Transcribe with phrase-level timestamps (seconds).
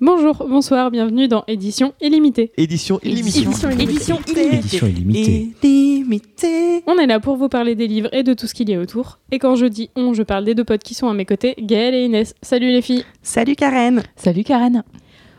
[0.00, 2.52] Bonjour, bonsoir, bienvenue dans Édition illimitée.
[2.56, 3.40] Édition illimitée.
[3.40, 3.92] Édition illimitée.
[3.92, 5.50] Édition Édition illimitée.
[5.64, 6.82] illimitée.
[6.86, 8.80] On est là pour vous parler des livres et de tout ce qu'il y a
[8.80, 9.18] autour.
[9.32, 11.56] Et quand je dis on, je parle des deux potes qui sont à mes côtés,
[11.60, 12.34] Gaëlle et Inès.
[12.42, 14.02] Salut les filles Salut Karen.
[14.14, 14.84] Salut Karen.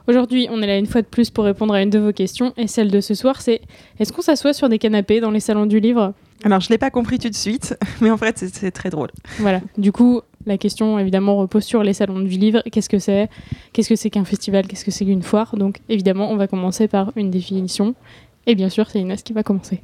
[0.09, 2.51] Aujourd'hui, on est là une fois de plus pour répondre à une de vos questions.
[2.57, 3.61] Et celle de ce soir, c'est
[3.99, 6.13] est-ce qu'on s'assoit sur des canapés dans les salons du livre?
[6.43, 9.09] Alors, je l'ai pas compris tout de suite, mais en fait, c'est très drôle.
[9.37, 9.61] Voilà.
[9.77, 12.61] Du coup, la question évidemment repose sur les salons du livre.
[12.71, 13.29] Qu'est-ce que c'est?
[13.73, 14.67] Qu'est-ce que c'est qu'un festival?
[14.67, 15.55] Qu'est-ce que c'est qu'une foire?
[15.55, 17.95] Donc évidemment, on va commencer par une définition.
[18.47, 19.81] Et bien sûr, c'est Inès qui va commencer.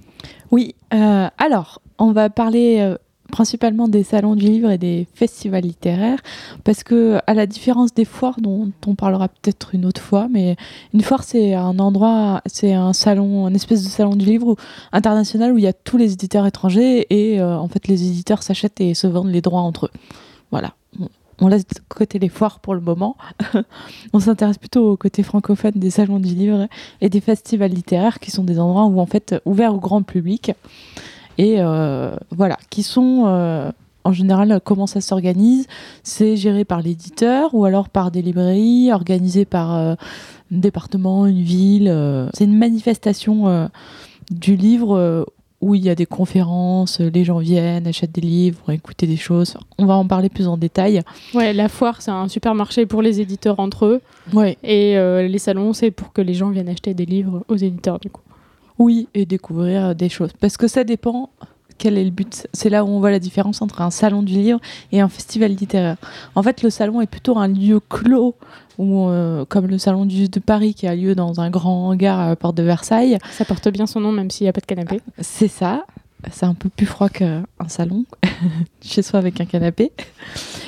[0.51, 2.97] Oui, euh, alors, on va parler euh,
[3.31, 6.19] principalement des salons du livre et des festivals littéraires,
[6.63, 10.55] parce que, à la différence des foires, dont on parlera peut-être une autre fois, mais
[10.93, 14.55] une foire, c'est un endroit, c'est un salon, une espèce de salon du livre
[14.91, 18.41] international où il y a tous les éditeurs étrangers et euh, en fait, les éditeurs
[18.41, 19.91] s'achètent et se vendent les droits entre eux.
[20.55, 20.73] Voilà.
[21.41, 23.17] On- laisse de côté les foires pour le moment.
[24.13, 26.69] on s'intéresse plutôt au côté francophone des salons du livre
[27.01, 30.53] et des festivals littéraires qui sont des endroits où en fait ouverts au grand public
[31.37, 33.69] et euh, voilà qui sont euh,
[34.05, 35.67] en général comment ça s'organise?
[36.03, 39.95] C'est géré par l'éditeur ou alors par des librairies organisé par euh,
[40.53, 42.29] un département une ville euh.
[42.33, 43.67] c'est une manifestation euh,
[44.31, 45.25] du livre euh,
[45.61, 49.17] où il y a des conférences, les gens viennent, achètent des livres, vont écouter des
[49.17, 49.57] choses.
[49.77, 51.01] On va en parler plus en détail.
[51.33, 54.01] Ouais, la foire, c'est un supermarché pour les éditeurs entre eux.
[54.33, 54.57] Ouais.
[54.63, 57.99] Et euh, les salons, c'est pour que les gens viennent acheter des livres aux éditeurs,
[57.99, 58.21] du coup.
[58.77, 60.31] Oui, et découvrir des choses.
[60.39, 61.29] Parce que ça dépend
[61.77, 62.47] quel est le but.
[62.53, 64.59] C'est là où on voit la différence entre un salon du livre
[64.91, 65.97] et un festival littéraire.
[66.35, 68.35] En fait, le salon est plutôt un lieu clos,
[68.77, 72.19] où, euh, comme le salon du de Paris qui a lieu dans un grand hangar
[72.19, 73.17] à la porte de Versailles.
[73.31, 75.01] Ça porte bien son nom, même s'il n'y a pas de canapé.
[75.19, 75.85] C'est ça.
[76.31, 78.03] C'est un peu plus froid qu'un salon,
[78.81, 79.91] chez soi avec un canapé.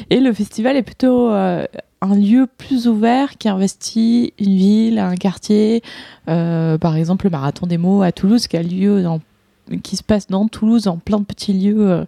[0.10, 1.66] Et le festival est plutôt euh,
[2.02, 5.82] un lieu plus ouvert qui investit une ville, un quartier.
[6.30, 9.20] Euh, par exemple, le Marathon des mots à Toulouse qui a lieu dans
[9.84, 12.06] qui se passe dans Toulouse, en plein de petits lieux euh,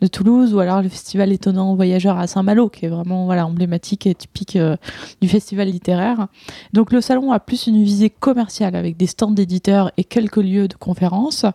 [0.00, 4.06] de Toulouse, ou alors le festival étonnant voyageur à Saint-Malo, qui est vraiment voilà, emblématique
[4.06, 4.76] et typique euh,
[5.20, 6.28] du festival littéraire.
[6.72, 10.68] Donc le salon a plus une visée commerciale avec des stands d'éditeurs et quelques lieux
[10.68, 11.46] de conférences,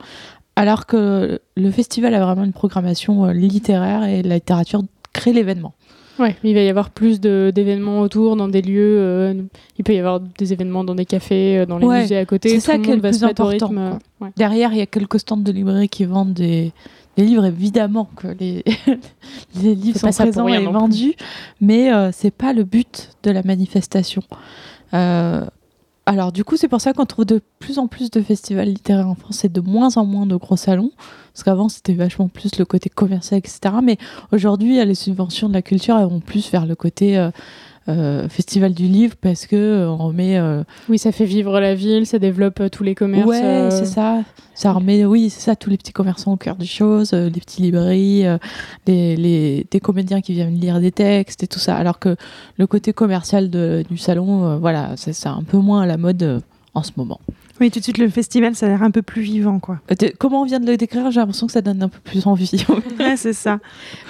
[0.55, 4.83] alors que le festival a vraiment une programmation euh, littéraire et la littérature
[5.13, 5.73] crée l'événement.
[6.19, 8.97] Ouais, il va y avoir plus d'événements autour, dans des lieux.
[8.99, 9.33] euh,
[9.77, 12.25] il peut y avoir des événements dans des cafés, euh, dans les Ouais, musées à
[12.25, 12.49] côté.
[12.49, 14.27] c'est ça qui est le va se plus important, rythme, quoi.
[14.27, 14.33] ouais.
[14.35, 16.73] Derrière, il y a quelques stands de librairies qui vendent des,
[17.15, 18.63] des livres, évidemment que les,
[19.63, 21.13] les livres sont présents et vendus,
[21.61, 24.21] mais euh, c'est pas le but de la manifestation.
[24.93, 25.45] Euh,
[26.09, 29.07] alors du coup, c'est pour ça qu'on trouve de plus en plus de festivals littéraires
[29.07, 30.91] en France et de moins en moins de gros salons,
[31.33, 33.75] parce qu'avant c'était vachement plus le côté commercial, etc.
[33.83, 33.99] Mais
[34.31, 37.29] aujourd'hui, les subventions de la culture vont plus vers le côté euh,
[38.29, 42.05] festival du livre, parce que euh, on remet euh, Oui, ça fait vivre la ville,
[42.05, 43.27] ça développe euh, tous les commerces.
[43.27, 44.21] Ouais, euh, c'est ça.
[44.55, 47.39] Ça remet, oui, c'est ça, tous les petits commerçants au cœur des choses, euh, les
[47.39, 48.37] petites librairies, euh,
[48.87, 51.75] les, les- des comédiens qui viennent lire des textes et tout ça.
[51.75, 52.15] Alors que
[52.57, 56.21] le côté commercial de- du salon, euh, voilà, c'est un peu moins à la mode
[56.23, 56.39] euh,
[56.73, 57.19] en ce moment.
[57.59, 59.79] Oui, tout de suite, le festival, ça a l'air un peu plus vivant, quoi.
[59.91, 61.11] Euh, Comment on vient de le décrire?
[61.11, 62.51] J'ai l'impression que ça donne un peu plus envie.
[62.99, 63.59] Ouais, c'est ça.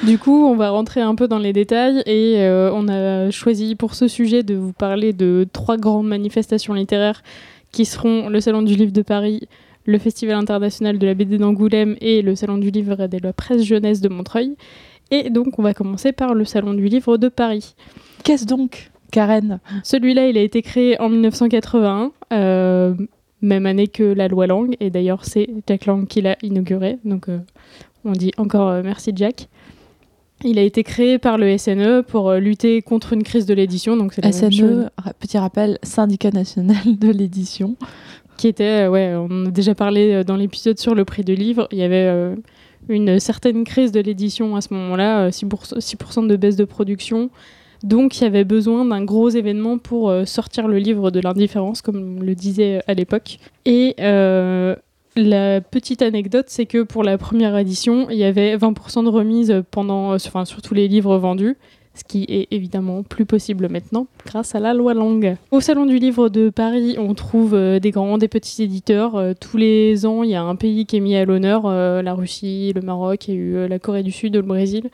[0.03, 3.75] Du coup, on va rentrer un peu dans les détails et euh, on a choisi
[3.75, 7.23] pour ce sujet de vous parler de trois grandes manifestations littéraires
[7.71, 9.47] qui seront le Salon du Livre de Paris,
[9.85, 13.33] le Festival international de la BD d'Angoulême et le Salon du Livre et de la
[13.33, 14.55] presse jeunesse de Montreuil.
[15.11, 17.75] Et donc, on va commencer par le Salon du Livre de Paris.
[18.23, 19.59] Qu'est-ce donc, Karen?
[19.83, 22.93] Celui-là, il a été créé en 1981, euh,
[23.41, 27.29] même année que la loi Langue, et d'ailleurs, c'est Jack Lang qui l'a inauguré, donc
[27.29, 27.39] euh,
[28.05, 29.47] on dit encore euh, merci Jack.
[30.45, 33.97] Il a été créé par le SNE pour euh, lutter contre une crise de l'édition,
[33.97, 37.75] donc c'est SNE, ra- petit rappel, syndicat national de l'édition.
[38.38, 41.77] qui était, ouais, on a déjà parlé dans l'épisode sur le prix du livre, il
[41.77, 42.35] y avait euh,
[42.88, 47.29] une certaine crise de l'édition à ce moment-là, euh, 6%, 6% de baisse de production.
[47.84, 51.81] Donc il y avait besoin d'un gros événement pour euh, sortir le livre de l'indifférence,
[51.81, 53.39] comme on le disait euh, à l'époque.
[53.65, 54.75] Et euh,
[55.15, 59.63] la petite anecdote, c'est que pour la première édition, il y avait 20% de remise
[59.71, 61.57] pendant, sur tous les livres vendus,
[61.95, 65.36] ce qui est évidemment plus possible maintenant grâce à la loi Langue.
[65.51, 69.21] Au Salon du Livre de Paris, on trouve des grands, des petits éditeurs.
[69.42, 72.71] Tous les ans, il y a un pays qui est mis à l'honneur, la Russie,
[72.74, 74.89] le Maroc, il y a eu la Corée du Sud, le Brésil.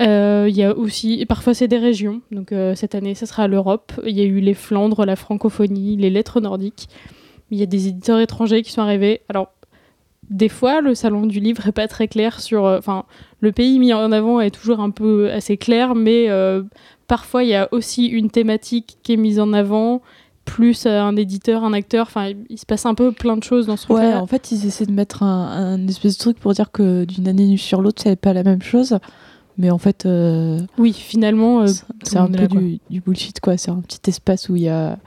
[0.00, 3.26] Euh, Il y a aussi, et parfois c'est des régions, donc euh, cette année ça
[3.26, 3.92] sera l'Europe.
[4.04, 6.88] Il y a eu les Flandres, la francophonie, les lettres nordiques.
[7.50, 9.20] Il y a des éditeurs étrangers qui sont arrivés.
[9.28, 9.48] Alors,
[10.30, 12.64] des fois, le salon du livre est pas très clair sur.
[12.64, 13.04] euh, Enfin,
[13.40, 16.28] le pays mis en avant est toujours un peu assez clair, mais
[17.06, 20.00] parfois il y a aussi une thématique qui est mise en avant,
[20.46, 22.06] plus un éditeur, un acteur.
[22.08, 23.92] Enfin, il se passe un peu plein de choses dans ce.
[23.92, 27.04] Ouais, en fait, ils essaient de mettre un, un espèce de truc pour dire que
[27.04, 28.98] d'une année sur l'autre, c'est pas la même chose.
[29.58, 31.66] Mais en fait, euh, Oui, finalement, euh,
[32.02, 33.56] c'est- un peu du, du bullshit, quoi.
[33.56, 34.98] C'est un petit espace où il y a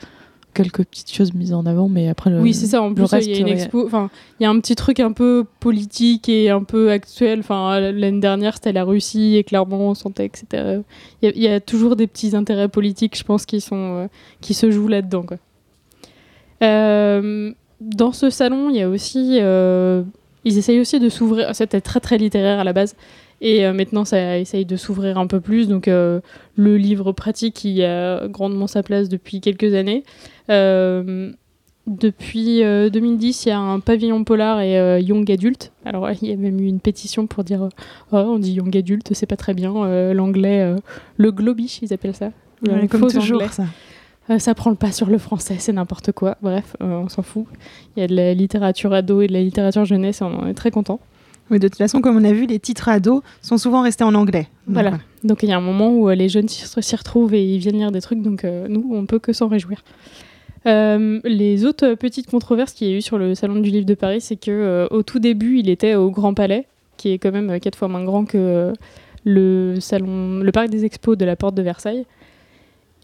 [0.53, 2.81] quelques petites choses mises en avant, mais après, le, Oui, c'est ça.
[2.81, 3.85] En plus, il y a une expo.
[3.85, 4.09] Enfin,
[4.39, 7.39] il y a un petit truc un peu politique et un peu actuel.
[7.41, 10.57] Enfin, l'année dernière, c'était la Russie et clairement, on sentait que c'était.
[10.57, 10.81] euh,
[11.21, 13.75] Il y, a- il y a toujours des petits intérêts politiques, je pense, qui sont
[13.75, 14.07] euh,
[14.41, 15.37] qui se jouent là-dedans, quoi.
[16.63, 17.51] Euh,
[17.81, 19.37] dans ce salon, il y a aussi.
[19.41, 20.03] euh,
[20.43, 21.53] ils essayent aussi de s'ouvrir.
[21.53, 22.95] C'était très très littéraire à la base.
[23.41, 25.67] Et euh, maintenant, ça essaye de s'ouvrir un peu plus.
[25.67, 26.21] Donc, euh,
[26.55, 30.03] le livre pratique qui a grandement sa place depuis quelques années.
[30.49, 31.31] Euh,
[31.85, 35.71] depuis euh, 2010, il y a un pavillon polar et young adulte.
[35.85, 37.69] Alors, il y a même eu une pétition pour dire
[38.11, 40.13] Oh, on dit young adulte, c'est pas très bien.
[40.13, 40.75] L'anglais,
[41.17, 42.31] le globish, ils appellent ça.
[42.67, 43.51] Ouais, comme toujours, anglais.
[43.51, 43.65] ça.
[44.29, 46.37] Euh, ça prend le pas sur le français, c'est n'importe quoi.
[46.41, 47.45] Bref, euh, on s'en fout.
[47.95, 50.47] Il y a de la littérature ado et de la littérature jeunesse et on en
[50.47, 50.99] est très content.
[51.49, 54.13] Oui, de toute façon, comme on a vu, les titres ados sont souvent restés en
[54.15, 54.47] anglais.
[54.67, 54.99] Donc, Voilà.
[55.23, 57.59] Donc il y a un moment où euh, les jeunes s'y s'y retrouvent et ils
[57.59, 59.83] viennent lire des trucs, donc euh, nous, on peut que s'en réjouir.
[60.65, 63.93] Euh, les autres petites controverses qu'il y a eu sur le Salon du Livre de
[63.93, 66.67] Paris, c'est que au tout début, il était au Grand Palais,
[66.97, 68.73] qui est quand même quatre fois moins grand que
[69.23, 72.05] le salon, le parc des expos de la Porte de Versailles.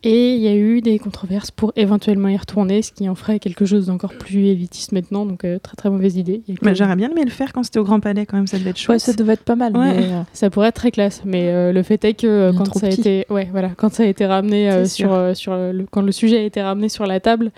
[0.06, 3.40] Et il y a eu des controverses pour éventuellement y retourner, ce qui en ferait
[3.40, 6.42] quelque chose d'encore plus élitiste maintenant, donc euh, très très mauvaise idée.
[6.62, 8.72] Bah, J'aurais bien aimé le faire quand c'était au Grand Palais, quand même, ça devait
[8.72, 9.00] être Ouais, chouette.
[9.00, 9.78] ça devait être pas mal.
[9.78, 9.94] Ouais.
[9.96, 12.74] Mais, euh, Ça pourrait être très classe, mais euh, le fait est que euh, quand
[12.78, 15.86] ça a été, ouais, voilà, quand ça a été ramené euh, sur, euh, sur le,
[15.90, 17.52] quand le sujet a été ramené sur la table,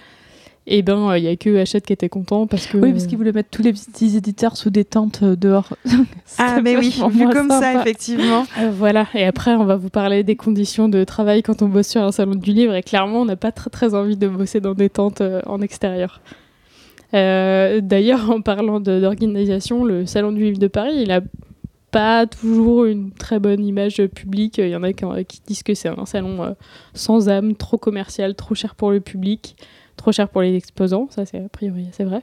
[0.67, 3.17] et ben il y a que Hachette qui était content parce que Oui, parce qu'ils
[3.17, 5.75] voulaient mettre tous les petits éditeurs sous des tentes euh, dehors.
[6.37, 8.45] Ah, mais oui, vu comme ça, effectivement.
[8.59, 9.07] Euh, voilà.
[9.13, 12.11] Et après, on va vous parler des conditions de travail quand on bosse sur un
[12.11, 12.73] salon du livre.
[12.73, 15.61] Et clairement, on n'a pas très très envie de bosser dans des tentes euh, en
[15.61, 16.21] extérieur.
[17.13, 21.21] Euh, D'ailleurs, en parlant d'organisation, le salon du livre de Paris, il a
[21.91, 24.57] pas toujours une très bonne image publique.
[24.57, 26.51] Il y en a qui, disent que c'est un salon euh,
[26.93, 29.55] sans âme, trop commercial, trop cher pour le public,
[29.97, 31.07] trop cher pour les exposants.
[31.09, 32.21] Ça, c'est a priori, c'est vrai.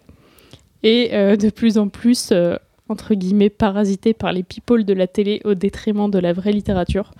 [0.82, 2.56] Et euh, de plus en plus, euh,
[2.88, 7.12] entre guillemets, parasité par les people de la télé au détriment de la vraie littérature.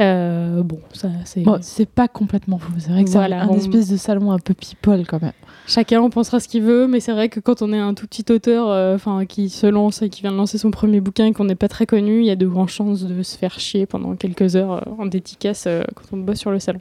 [0.00, 1.42] Euh, bon, ça, c'est.
[1.42, 2.72] Bon, c'est pas complètement faux.
[2.78, 5.32] C'est vrai que Voilà, c'est un on- espèce de salon un peu people quand même.
[5.66, 8.06] Chacun en pensera ce qu'il veut, mais c'est vrai que quand on est un tout
[8.06, 11.32] petit auteur enfin qui se lance et qui vient de lancer son premier bouquin et
[11.32, 13.86] qu'on n'est pas très connu, il y a de grandes chances de se faire chier
[13.86, 16.80] pendant quelques heures en dédicace quand on bosse sur le salon.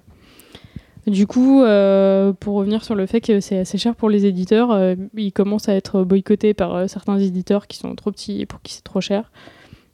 [1.08, 4.72] Du coup, euh, pour revenir sur le fait que c'est assez cher pour les éditeurs,
[4.72, 8.46] euh, il commence à être boycotté par euh, certains éditeurs qui sont trop petits et
[8.46, 9.32] pour qui c'est trop cher.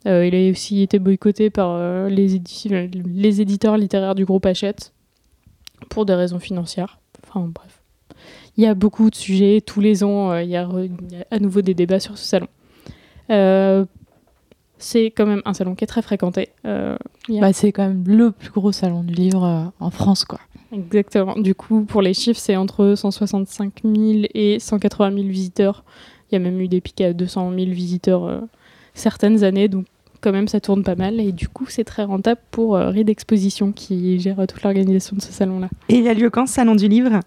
[0.06, 1.78] Euh, il a aussi été boycotté par
[2.08, 4.92] les, édi- les éditeurs littéraires du groupe Hachette
[5.88, 6.98] pour des raisons financières.
[7.26, 7.80] Enfin bref.
[8.56, 9.60] Il y a beaucoup de sujets.
[9.64, 10.68] Tous les ans, il, y y a
[11.30, 12.48] à nouveau des débats sur ce salon.
[14.78, 16.50] C'est quand même un salon qui est très fréquenté.
[16.66, 16.96] Euh,
[17.28, 20.40] Bah, c'est quand même le plus gros salon du livre euh, en France, quoi.
[20.72, 21.34] Exactement.
[21.36, 23.96] Du coup, pour les chiffres, c'est entre 165 000
[24.34, 25.84] et 180 000 visiteurs.
[26.30, 28.40] Il y a même eu des pics à 200 000 visiteurs euh,
[28.94, 29.86] certaines années, donc
[30.20, 31.20] quand même ça tourne pas mal.
[31.20, 35.22] Et du coup, c'est très rentable pour euh, Read Exposition qui gère toute l'organisation de
[35.22, 35.68] ce salon-là.
[35.88, 37.20] Et il a lieu quand, ce Salon du Livre?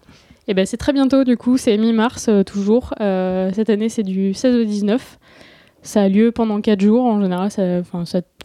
[0.48, 2.94] Et ben c'est très bientôt, du coup, c'est mi-mars euh, toujours.
[3.00, 5.18] Euh, cette année, c'est du 16 au 19.
[5.82, 7.04] Ça a lieu pendant 4 jours.
[7.04, 7.82] En général, ça,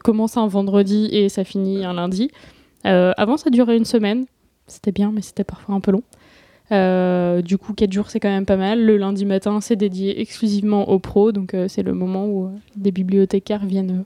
[0.03, 2.32] commence un vendredi et ça finit un lundi.
[2.86, 4.25] Euh, avant, ça durait une semaine.
[4.65, 6.03] C'était bien, mais c'était parfois un peu long.
[6.72, 8.84] Euh, du coup, 4 jours, c'est quand même pas mal.
[8.84, 11.32] Le lundi matin, c'est dédié exclusivement aux pros.
[11.32, 14.03] Donc, euh, c'est le moment où des bibliothécaires viennent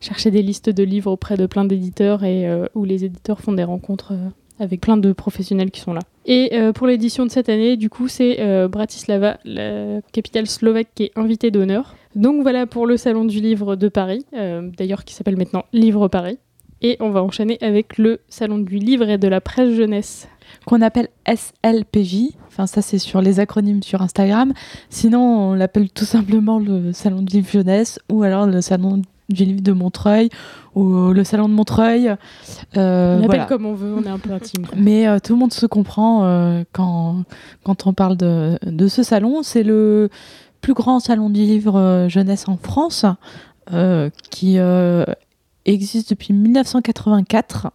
[0.00, 3.64] chercher des listes de livres auprès de plein d'éditeurs et où les éditeurs font des
[3.64, 4.12] rencontres
[4.60, 6.02] avec plein de professionnels qui sont là.
[6.24, 11.12] Et pour l'édition de cette année, du coup, c'est Bratislava, la capitale slovaque, qui est
[11.16, 11.96] invitée d'honneur.
[12.14, 16.08] Donc voilà pour le Salon du Livre de Paris, euh, d'ailleurs qui s'appelle maintenant Livre
[16.08, 16.38] Paris.
[16.80, 20.28] Et on va enchaîner avec le Salon du Livre et de la Presse Jeunesse.
[20.64, 22.36] Qu'on appelle SLPJ.
[22.46, 24.52] Enfin, ça, c'est sur les acronymes sur Instagram.
[24.88, 29.44] Sinon, on l'appelle tout simplement le salon du livre jeunesse ou alors le salon du
[29.44, 30.30] livre de Montreuil
[30.74, 32.08] ou le salon de Montreuil.
[32.76, 33.44] Euh, on l'appelle voilà.
[33.44, 34.64] comme on veut, on est un peu intime.
[34.76, 37.24] Mais euh, tout le monde se comprend quand,
[37.64, 39.42] quand on parle de, de ce salon.
[39.42, 40.08] C'est le
[40.60, 43.04] plus grand salon du livre euh, jeunesse en France
[43.72, 45.04] euh, qui euh,
[45.64, 47.68] existe depuis 1984.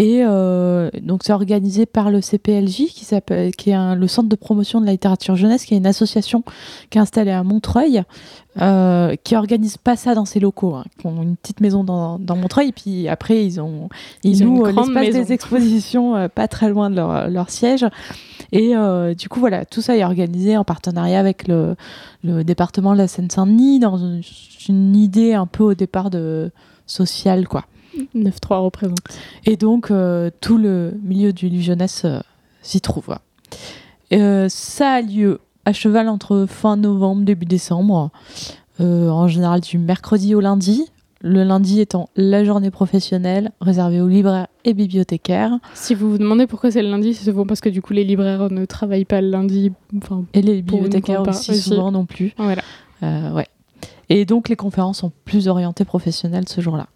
[0.00, 4.28] Et euh, donc c'est organisé par le CPLJ, qui, s'appelle, qui est un- le Centre
[4.28, 6.44] de promotion de la littérature jeunesse, qui est une association
[6.90, 8.02] qui est installée à Montreuil,
[8.60, 12.20] euh, qui organise pas ça dans ses locaux, hein, qui ont une petite maison dans,
[12.20, 13.88] dans Montreuil, puis après ils ont
[14.22, 15.18] ils, Ils louent euh, l'espace maison.
[15.22, 17.84] des expositions euh, pas très loin de leur, leur siège.
[18.52, 18.74] Et
[19.18, 21.74] du coup voilà, tout ça est organisé en partenariat avec le,
[22.24, 24.22] le département de la Seine-Saint-Denis dans une,
[24.68, 26.50] une idée un peu au départ de
[26.86, 27.64] sociale quoi.
[28.14, 28.98] 9-3 représente.
[29.44, 32.20] Et donc, euh, tout le milieu du jeunesse euh,
[32.62, 33.16] s'y trouve.
[34.12, 38.10] Euh, ça a lieu à cheval entre fin novembre, début décembre,
[38.80, 40.90] en général du mercredi au lundi.
[41.20, 45.58] Le lundi étant la journée professionnelle réservée aux libraires et bibliothécaires.
[45.74, 48.04] Si vous vous demandez pourquoi c'est le lundi, c'est souvent parce que du coup les
[48.04, 49.72] libraires ne travaillent pas le lundi.
[49.96, 51.60] Enfin, Et les bibliothécaires aussi, aussi.
[51.60, 52.34] souvent non plus.
[52.38, 52.62] voilà.
[53.02, 53.48] Ouais.
[54.08, 56.86] Et donc les conférences sont plus orientées professionnelles ce jour-là.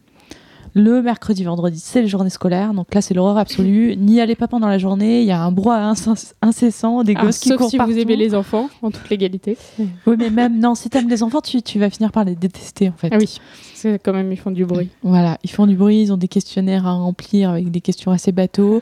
[0.74, 2.72] Le mercredi, vendredi, c'est les journées scolaires.
[2.72, 3.94] Donc là, c'est l'horreur absolue.
[3.96, 5.20] N'y allez pas pendant la journée.
[5.20, 7.92] Il y a un brouhaha incess- incessant, des Ah, gosses qui sauf courent si partout.
[7.92, 9.58] vous aimez les enfants, en toute légalité.
[10.06, 12.88] Oui, mais même, non, si t'aimes les enfants, tu, tu vas finir par les détester,
[12.88, 13.10] en fait.
[13.12, 13.38] Ah oui,
[13.74, 14.88] c'est quand même, ils font du bruit.
[15.02, 18.32] Voilà, ils font du bruit, ils ont des questionnaires à remplir avec des questions assez
[18.32, 18.80] bateaux.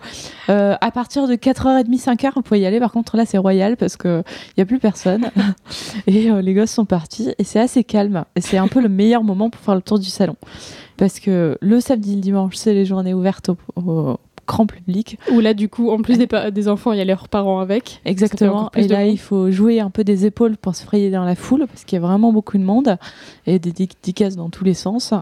[0.49, 2.79] Euh, à partir de 4h30, 5h, vous pouvez y aller.
[2.79, 4.23] Par contre, là, c'est royal parce qu'il
[4.57, 5.29] n'y a plus personne.
[6.07, 7.35] et euh, les gosses sont partis.
[7.39, 8.25] Et c'est assez calme.
[8.37, 10.37] Et c'est un peu le meilleur moment pour faire le tour du salon.
[11.01, 15.19] Parce que le samedi et le dimanche, c'est les journées ouvertes au, au grand public.
[15.33, 18.03] Où là, du coup, en plus des, enfants, il y a leurs parents avec.
[18.05, 18.71] Exactement.
[18.77, 21.67] Et là, il faut jouer un peu des épaules pour se frayer dans la foule
[21.67, 22.99] parce qu'il y a vraiment beaucoup de monde
[23.47, 25.15] et des dédicaces dans tous les sens.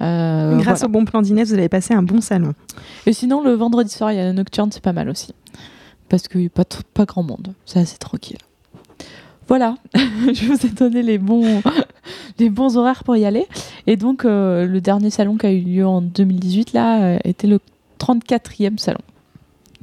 [0.00, 0.84] Euh, Grâce voilà.
[0.84, 2.52] au bon plan d'Inès, vous avez passé un bon salon.
[3.06, 5.34] Et sinon, le vendredi soir, il y a la nocturne, c'est pas mal aussi.
[6.08, 6.64] Parce qu'il n'y a pas,
[6.94, 7.52] pas grand monde.
[7.64, 8.38] C'est assez tranquille.
[9.48, 11.62] Voilà, je vous ai donné les bons,
[12.38, 13.46] les bons horaires pour y aller.
[13.86, 17.46] Et donc, euh, le dernier salon qui a eu lieu en 2018, là, euh, était
[17.46, 17.60] le
[18.00, 19.00] 34e salon.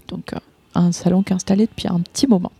[0.10, 0.39] Donc, euh,
[0.75, 2.51] un salon qui est installé depuis un petit moment.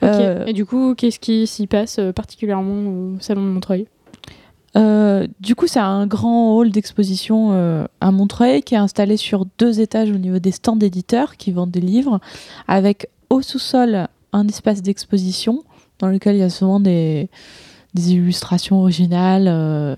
[0.00, 3.86] Et du coup, qu'est-ce qui s'y passe particulièrement au salon de Montreuil?
[5.40, 10.12] Du coup, c'est un grand hall d'exposition à Montreuil qui est installé sur deux étages
[10.12, 12.20] au niveau des stands d'éditeurs qui vendent des livres,
[12.68, 15.64] avec au sous-sol un espace d'exposition
[15.98, 17.28] dans lequel il y a souvent des,
[17.94, 19.46] des illustrations originales.
[19.48, 19.96] euh,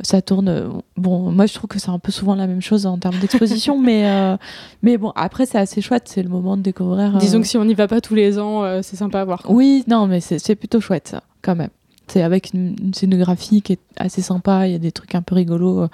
[0.00, 0.48] ça tourne.
[0.48, 3.18] euh, Bon, moi je trouve que c'est un peu souvent la même chose en termes
[3.18, 4.36] d'exposition, mais, euh,
[4.82, 7.16] mais bon, après c'est assez chouette, c'est le moment de découvrir.
[7.16, 9.24] euh, Disons que si on n'y va pas tous les ans, euh, c'est sympa à
[9.24, 9.42] voir.
[9.42, 9.52] quoi.
[9.54, 11.70] oui, non, mais c'est plutôt chouette, ça, quand même.
[12.06, 15.20] C'est avec une, une scénographie qui est assez sympa, il y a des trucs un
[15.22, 15.88] peu rigolos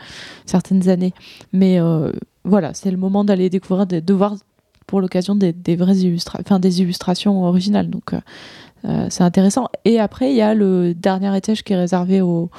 [0.47, 1.13] certaines années.
[1.53, 1.81] Mais
[2.45, 4.35] voilà, c'est le moment d'aller découvrir, de, de voir
[4.87, 7.91] pour l'occasion des, des vraies illustra enfin, des illustrations originales.
[7.91, 8.13] Donc
[8.85, 9.69] euh, c'est intéressant.
[9.85, 12.51] Et après, il y a le dernier étage qui est réservé au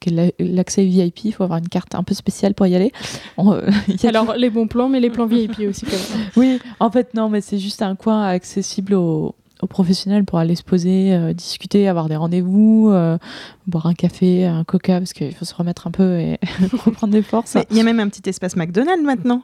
[0.00, 2.74] qui est la- l'accès VIP, il faut avoir une carte un peu spéciale pour y
[2.74, 2.90] aller.
[3.36, 5.92] On, euh, il y a Alors, les bons plans, mais les plans VIP aussi, quand
[5.92, 6.26] même.
[6.36, 10.54] oui, en fait, non, mais c'est juste un coin accessible aux, aux professionnels pour aller
[10.56, 13.18] se poser, euh, discuter, avoir des rendez-vous, euh,
[13.66, 16.38] boire un café, un coca, parce qu'il faut se remettre un peu et
[16.86, 17.54] reprendre des forces.
[17.56, 19.42] Mais Il y a même un petit espace McDonald's maintenant.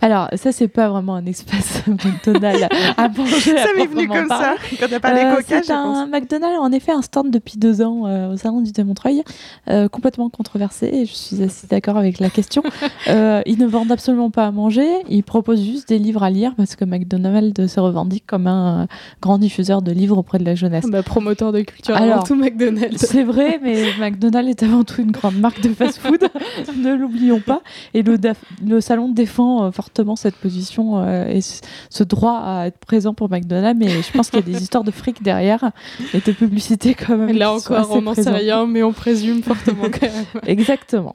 [0.00, 3.56] Alors, ça, c'est pas vraiment un espace McDonald's à manger.
[3.56, 4.56] Ça m'est venu comme parler.
[4.70, 4.76] ça.
[4.80, 6.08] Quand t'as parlé Euh, coca, c'est un pense.
[6.10, 9.22] McDonald's, en effet, un stand depuis deux ans euh, au salon du Montreuil,
[9.68, 10.86] euh, complètement controversé.
[10.92, 12.62] Et je suis assez d'accord avec la question.
[13.08, 14.86] Euh, ils ne vendent absolument pas à manger.
[15.08, 18.86] Ils proposent juste des livres à lire parce que McDonald's se revendique comme un
[19.22, 20.84] grand diffuseur de livres auprès de la jeunesse.
[20.88, 23.04] Bah, promoteur de culture Alors, avant tout McDonald's.
[23.04, 26.28] C'est vrai, mais McDonald's est avant tout une grande marque de fast-food,
[26.78, 27.62] ne l'oublions pas.
[27.94, 28.18] Et le,
[28.64, 33.30] le salon défend euh, fortement cette position euh, et ce droit à être présent pour
[33.30, 35.70] McDonald's, mais je pense qu'il y a des histoires de fric derrière
[36.14, 37.36] et de publicité quand même.
[37.36, 40.42] Là encore, on n'en sait rien, mais on présume fortement quand même.
[40.46, 41.14] Exactement.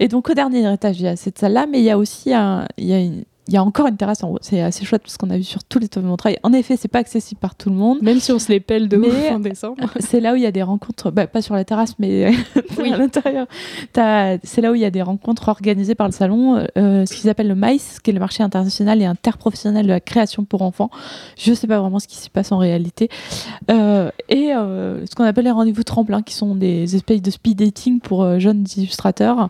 [0.00, 2.32] Et donc au dernier étage, il y a cette salle-là, mais il y a aussi
[2.34, 4.38] un, il y a une- il y a encore une terrasse en haut.
[4.40, 6.36] C'est assez chouette parce qu'on a vu sur tous les toits de Montreuil.
[6.44, 7.98] En effet, c'est pas accessible par tout le monde.
[8.02, 9.84] Même si on se les pèle de ouf en décembre.
[10.00, 12.30] C'est là où il y a des rencontres, bah, pas sur la terrasse, mais
[12.78, 12.92] Oui.
[12.92, 13.46] à l'intérieur.
[14.44, 17.28] C'est là où il y a des rencontres organisées par le salon, euh, ce qu'ils
[17.30, 20.90] appellent le MICE, qui est le marché international et interprofessionnel de la création pour enfants.
[21.36, 23.08] Je sais pas vraiment ce qui s'y passe en réalité.
[23.70, 27.58] Euh, et euh, ce qu'on appelle les rendez-vous tremplins, qui sont des espèces de speed
[27.58, 29.48] dating pour euh, jeunes illustrateurs.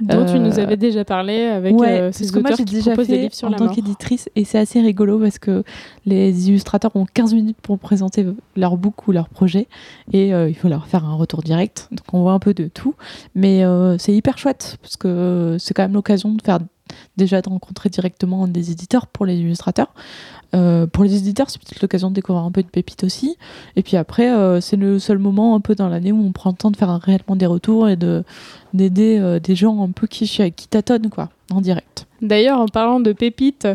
[0.00, 2.92] Dont tu Euh, nous avais déjà parlé avec ouais, euh, ces moi auteurs qui déjà
[2.92, 5.64] proposent des livres sur en la tant qu'éditrice et c'est assez rigolo parce que
[6.06, 9.68] les illustrateurs ont 15 minutes pour présenter leur book ou leur projet
[10.12, 11.88] et euh, il faut leur faire un retour direct.
[11.90, 12.94] Donc on voit un peu de tout,
[13.34, 16.58] mais euh, c'est hyper chouette parce que c'est quand même l'occasion de faire
[17.16, 19.94] déjà de rencontrer directement des éditeurs pour les illustrateurs.
[20.54, 23.36] Euh, pour les éditeurs, c'est peut-être l'occasion de découvrir un peu de pépites aussi.
[23.76, 26.50] Et puis après, euh, c'est le seul moment un peu dans l'année où on prend
[26.50, 28.24] le temps de faire réellement des retours et de
[28.72, 32.06] d'aider euh, des gens un peu qui, qui tâtonnent quoi, en direct.
[32.22, 33.68] D'ailleurs, en parlant de pépites,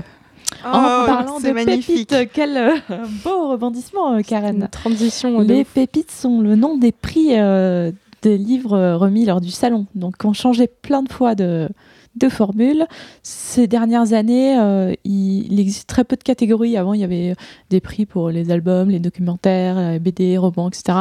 [0.65, 2.09] Oh, en parlant de magnifique.
[2.09, 2.75] pépites, quel euh,
[3.24, 4.63] beau rebondissement, Karen.
[4.63, 5.39] une transition.
[5.41, 5.74] Les ouf.
[5.74, 9.86] pépites sont le nom des prix euh, des livres remis lors du salon.
[9.95, 11.69] Donc, on changeait plein de fois de,
[12.15, 12.85] de formule.
[13.23, 16.77] Ces dernières années, euh, il, existe très peu de catégories.
[16.77, 17.35] Avant, il y avait
[17.69, 20.99] des prix pour les albums, les documentaires, euh, BD, romans, etc.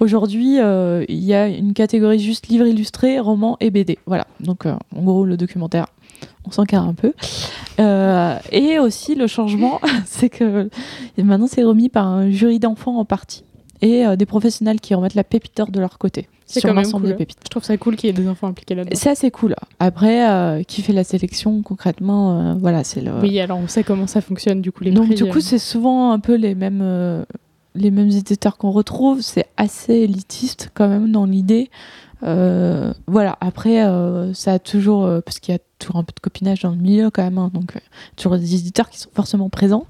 [0.00, 3.98] Aujourd'hui, euh, il y a une catégorie juste livres illustrés, romans et BD.
[4.06, 4.26] Voilà.
[4.40, 5.86] Donc, en gros, le documentaire.
[6.44, 7.12] On s'encarre un peu.
[8.52, 10.68] Et aussi, le changement, c'est que
[11.16, 13.44] maintenant, c'est remis par un jury d'enfants en partie
[13.82, 16.90] et euh, des professionnels qui remettent la pépite de leur côté C'est sur quand même
[16.90, 17.02] cool.
[17.02, 17.38] des pépites.
[17.44, 18.96] Je trouve ça cool qu'il y ait des enfants impliqués là-dedans.
[19.14, 19.54] C'est cool.
[19.78, 23.12] Après, euh, qui fait la sélection concrètement euh, Voilà, c'est le.
[23.20, 25.14] Oui, alors on sait comment ça fonctionne du coup les Donc, prix.
[25.16, 25.42] du coup, euh.
[25.42, 27.24] c'est souvent un peu les mêmes,
[27.74, 29.20] les mêmes éditeurs qu'on retrouve.
[29.22, 31.70] C'est assez élitiste quand même dans l'idée.
[32.22, 35.04] Euh, voilà, après, euh, ça a toujours.
[35.04, 37.38] euh, parce qu'il y a toujours un peu de copinage dans le milieu quand même.
[37.38, 37.80] hein, donc, euh,
[38.16, 39.86] toujours des éditeurs qui sont forcément présents.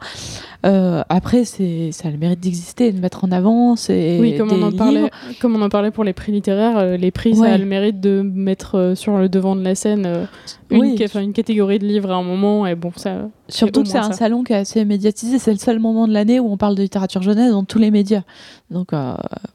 [0.62, 3.74] Après, c'est, ça a le mérite d'exister de mettre en avant.
[3.88, 5.10] Oui, comme des on, en parlait, livres.
[5.40, 7.48] comme on en parlait pour les prix littéraires, les prix, Ouais.
[7.48, 10.28] ça a le mérite de mettre sur le devant de la scène
[10.70, 10.96] une, Oui.
[11.16, 12.66] une catégorie de livres à un moment.
[12.66, 13.28] Et bon, ça.
[13.48, 15.38] Surtout que c'est un salon qui est assez médiatisé.
[15.40, 17.90] C'est le seul moment de l'année où on parle de littérature jeunesse dans tous les
[17.90, 18.22] médias.
[18.70, 18.90] Donc,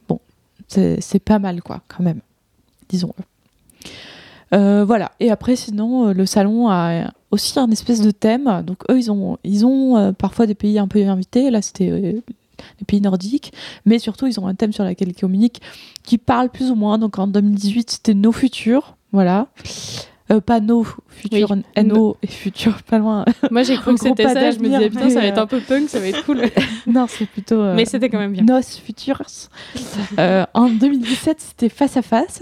[0.10, 0.20] bon,
[0.68, 2.20] c'est pas mal, quoi, quand même.
[2.90, 3.24] Disons-le.
[4.54, 5.12] Euh, voilà.
[5.20, 8.64] Et après, sinon, euh, le salon a aussi un espèce de thème.
[8.66, 11.50] Donc, eux, ils ont, ils ont euh, parfois des pays un peu invités.
[11.50, 13.54] Là, c'était les pays nordiques.
[13.86, 15.62] Mais surtout, ils ont un thème sur lequel ils communiquent
[16.04, 16.98] qui parle plus ou moins.
[16.98, 18.96] Donc, en 2018, c'était nos futurs.
[19.12, 19.48] Voilà.
[20.32, 21.84] Euh, pas nos futurs, Oui.
[21.84, 23.26] NO et futurs, pas loin.
[23.52, 24.50] Moi, j'ai cru que c'était ça.
[24.52, 26.42] Je me disais, putain, ça va être un peu punk, ça va être cool.
[26.88, 27.62] non, c'est plutôt.
[27.62, 28.44] euh, Mais c'était quand même bien.
[28.44, 29.22] Nos Futures.
[30.18, 32.42] Euh, en 2017, c'était face à face.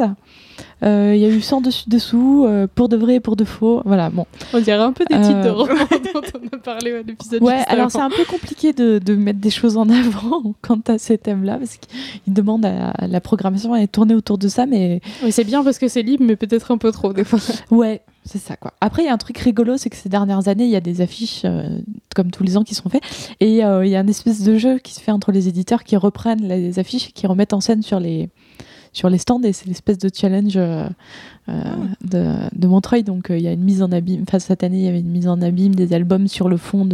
[0.83, 3.45] Euh, Il y a eu sans dessus dessous, euh, pour de vrai et pour de
[3.45, 3.81] faux.
[3.85, 4.25] Voilà, bon.
[4.53, 5.73] On dirait un peu des titres de Euh, romans
[6.13, 9.15] dont on a parlé à l'épisode Ouais, juste alors c'est un peu compliqué de, de
[9.15, 13.73] mettre des choses en avant quant à ces thèmes-là, parce qu'ils demandent à la programmation
[13.73, 16.71] à tourner autour de ça, mais Oui, c'est bien parce que c'est libre, mais peut-être
[16.71, 17.39] un peu trop des fois.
[17.71, 18.73] ouais, c'est ça quoi.
[18.81, 20.81] Après, il y a un truc rigolo, c'est que ces dernières années, il y a
[20.81, 21.77] des affiches, euh,
[22.15, 23.03] comme tous les ans, qui sont faites,
[23.39, 25.83] et euh, il y a un espèce de jeu qui se fait entre les éditeurs
[25.83, 28.29] qui reprennent les affiches et qui remettent en scène sur les
[28.93, 30.87] sur les stands et c'est l'espèce de challenge euh,
[31.49, 31.53] euh,
[32.03, 33.03] de, de Montreuil.
[33.03, 34.99] Donc euh, il y a une mise en abîme enfin cette année il y avait
[35.01, 36.85] une mise en abîme des albums sur le fond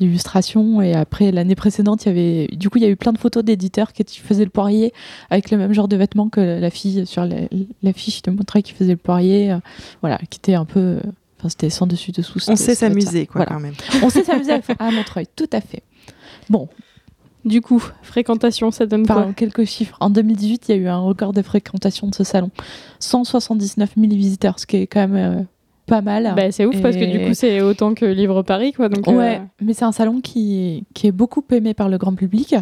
[0.00, 0.80] d'illustration.
[0.82, 3.18] Et après l'année précédente il y avait du coup il y a eu plein de
[3.18, 4.92] photos d'éditeurs qui faisaient le poirier
[5.30, 7.36] avec le même genre de vêtements que la fille sur la-
[7.82, 9.58] l'affiche de Montreuil qui faisait le poirier euh,
[10.00, 10.98] voilà qui était un peu
[11.38, 13.52] enfin c'était sans dessus dessous On sait s'amuser, quoi, Voilà.
[13.54, 13.74] quand même.
[14.02, 15.82] on sait s'amuser à Montreuil tout à fait.
[16.50, 16.68] Bon
[17.48, 19.96] Du coup, fréquentation, ça donne Par quoi quelques chiffres.
[20.00, 22.50] En 2018, il y a eu un record de fréquentation de ce salon.
[23.00, 25.42] 179 000 visiteurs, ce qui est quand même euh,
[25.88, 26.32] pas mal.
[26.36, 28.72] bah, C'est ouf parce que du coup, c'est autant que Livre Paris.
[28.72, 31.98] Quoi, donc, Ouais, euh, mais c'est un salon qui, qui est beaucoup aimé par le
[31.98, 32.54] grand public.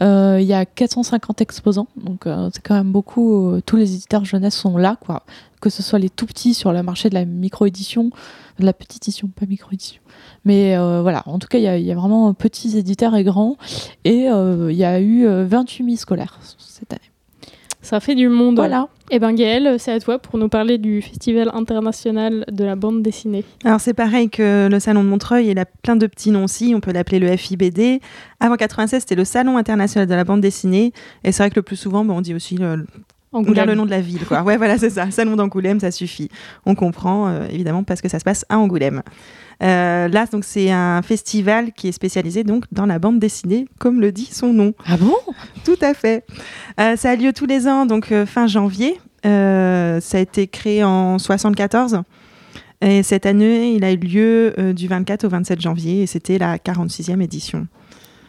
[0.00, 3.60] Euh, Il y a 450 exposants, donc euh, c'est quand même beaucoup.
[3.66, 5.22] tous les éditeurs jeunesse sont là, quoi.
[5.60, 8.10] Que ce soit les tout petits sur le marché de la micro-édition,
[8.58, 10.00] de la petite édition, pas micro-édition.
[10.44, 13.22] Mais voilà, en tout cas, il y, a- il y a vraiment petits éditeurs et
[13.22, 13.56] grands.
[14.04, 17.00] Et il y a eu euh, 28 000 scolaires cette année.
[17.92, 18.56] Ça fait du monde.
[18.56, 18.88] Voilà.
[19.10, 23.02] Et ben Gaëlle, c'est à toi pour nous parler du Festival international de la bande
[23.02, 23.44] dessinée.
[23.64, 26.72] Alors c'est pareil que le salon de Montreuil, il a plein de petits noms aussi,
[26.74, 28.00] on peut l'appeler le FIBD.
[28.40, 31.62] Avant 96, c'était le salon international de la bande dessinée et c'est vrai que le
[31.62, 32.86] plus souvent, bah, on dit aussi le,
[33.34, 33.66] on Angoulême.
[33.66, 34.40] le nom de la ville quoi.
[34.40, 36.30] Ouais, voilà, c'est ça, salon d'Angoulême, ça suffit.
[36.64, 39.02] On comprend euh, évidemment parce que ça se passe à Angoulême.
[39.62, 44.00] Euh, là, donc c'est un festival qui est spécialisé donc dans la bande dessinée, comme
[44.00, 44.74] le dit son nom.
[44.86, 45.14] Ah bon?
[45.64, 46.24] Tout à fait.
[46.80, 49.00] Euh, ça a lieu tous les ans, donc euh, fin janvier.
[49.24, 52.02] Ça a été créé en 74.
[52.80, 56.56] Et cette année, il a eu lieu du 24 au 27 janvier et c'était la
[56.58, 57.68] 46e édition.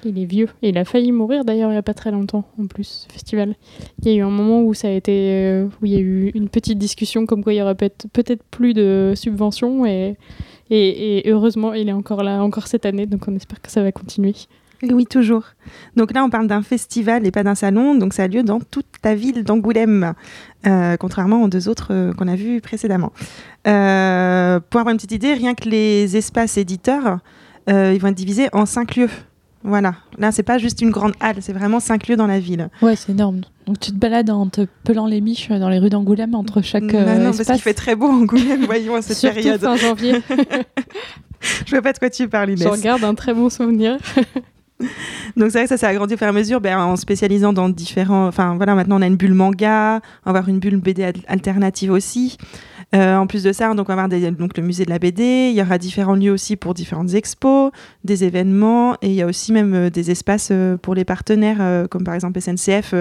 [0.05, 0.49] Il est vieux.
[0.61, 3.13] Et il a failli mourir d'ailleurs il n'y a pas très longtemps en plus, ce
[3.13, 3.55] festival.
[4.01, 5.99] Il y a eu un moment où ça a été, euh, où il y a
[5.99, 10.15] eu une petite discussion comme quoi il y aurait peut-être peut-être plus de subventions et,
[10.73, 13.91] et, heureusement il est encore là, encore cette année, donc on espère que ça va
[13.91, 14.33] continuer.
[14.91, 15.45] Oui, toujours.
[15.95, 17.95] Donc là, on parle d'un festival et pas d'un salon.
[17.95, 20.13] Donc ça a lieu dans toute la ville d'Angoulême,
[20.67, 23.13] euh, contrairement aux deux autres euh, qu'on a vus précédemment.
[23.65, 27.19] Euh, pour avoir une petite idée, rien que les espaces éditeurs,
[27.67, 29.09] ils vont être divisés en cinq lieux.
[29.63, 29.95] Voilà.
[30.17, 32.69] Là, c'est pas juste une grande halle, c'est vraiment cinq lieux dans la ville.
[32.81, 33.41] Ouais, c'est énorme.
[33.65, 36.83] Donc tu te balades en te pelant les miches dans les rues d'Angoulême entre chaque
[36.83, 37.55] non, euh, non, parce espace.
[37.55, 39.61] qu'il fait très beau Angoulême, voyons, à cette Surtout période.
[39.61, 40.21] fin janvier.
[41.65, 42.63] je vois pas de quoi tu parles, Inès.
[42.63, 43.97] Je regarde un très bon souvenir.
[45.37, 47.53] Donc c'est vrai que ça s'est agrandi au fur et à mesure ben, en spécialisant
[47.53, 48.27] dans différents...
[48.27, 51.91] Enfin voilà, maintenant on a une bulle manga, on va avoir une bulle BD alternative
[51.91, 52.37] aussi.
[52.93, 55.49] Euh, en plus de ça, donc on va avoir donc, le musée de la BD,
[55.51, 57.71] il y aura différents lieux aussi pour différentes expos,
[58.03, 61.87] des événements, et il y a aussi même euh, des espaces euh, pour les partenaires,
[61.89, 62.93] comme par exemple SNCF,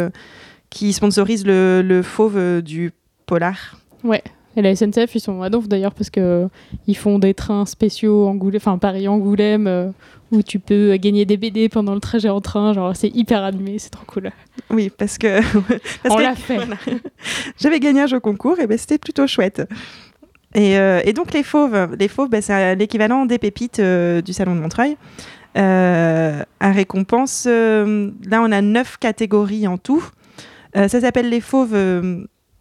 [0.71, 2.93] qui sponsorise le, le fauve du
[3.27, 3.77] Polar.
[4.03, 4.23] Ouais,
[4.57, 6.49] et la SNCF, ils sont à donf d'ailleurs parce que
[6.87, 9.93] ils font des trains spéciaux Angoulême, enfin Paris-Angoulême,
[10.33, 12.73] où tu peux gagner des BD pendant le trajet en train.
[12.73, 14.31] Genre, c'est hyper animé, c'est trop cool.
[14.71, 15.41] Oui, parce que.
[16.11, 16.59] On l'a fait.
[17.59, 19.63] J'avais gagné un jeu concours et ben, c'était plutôt chouette.
[20.55, 24.33] Et, euh, et, donc, les fauves, les fauves ben, c'est l'équivalent des pépites euh, du
[24.33, 24.97] Salon de Montreuil.
[25.57, 30.03] Euh, à récompense, là, on a neuf catégories en tout.
[30.75, 31.77] ça s'appelle les fauves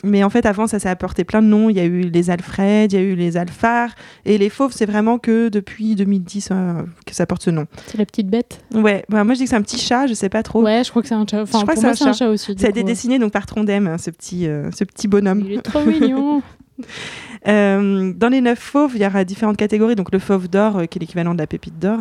[0.03, 1.69] mais en fait, avant, ça s'est apporté plein de noms.
[1.69, 3.91] Il y a eu les Alfred, il y a eu les Alphars.
[4.25, 7.65] Et les Fauves, c'est vraiment que depuis 2010 euh, que ça porte ce nom.
[7.87, 10.13] C'est la petite bête Ouais, bah, moi je dis que c'est un petit chat, je
[10.13, 10.63] sais pas trop.
[10.63, 11.43] Ouais, je crois que c'est un chat.
[11.43, 12.55] Enfin, je crois que c'est un, chat aussi.
[12.57, 15.43] Ça a été dessiné donc, par Trondheim, hein, ce petit, euh, ce petit bonhomme.
[15.45, 16.41] Il est trop mignon
[17.47, 19.95] euh, Dans les neuf fauves, il y aura différentes catégories.
[19.95, 21.99] Donc le fauve d'or, qui est l'équivalent de la pépite d'or.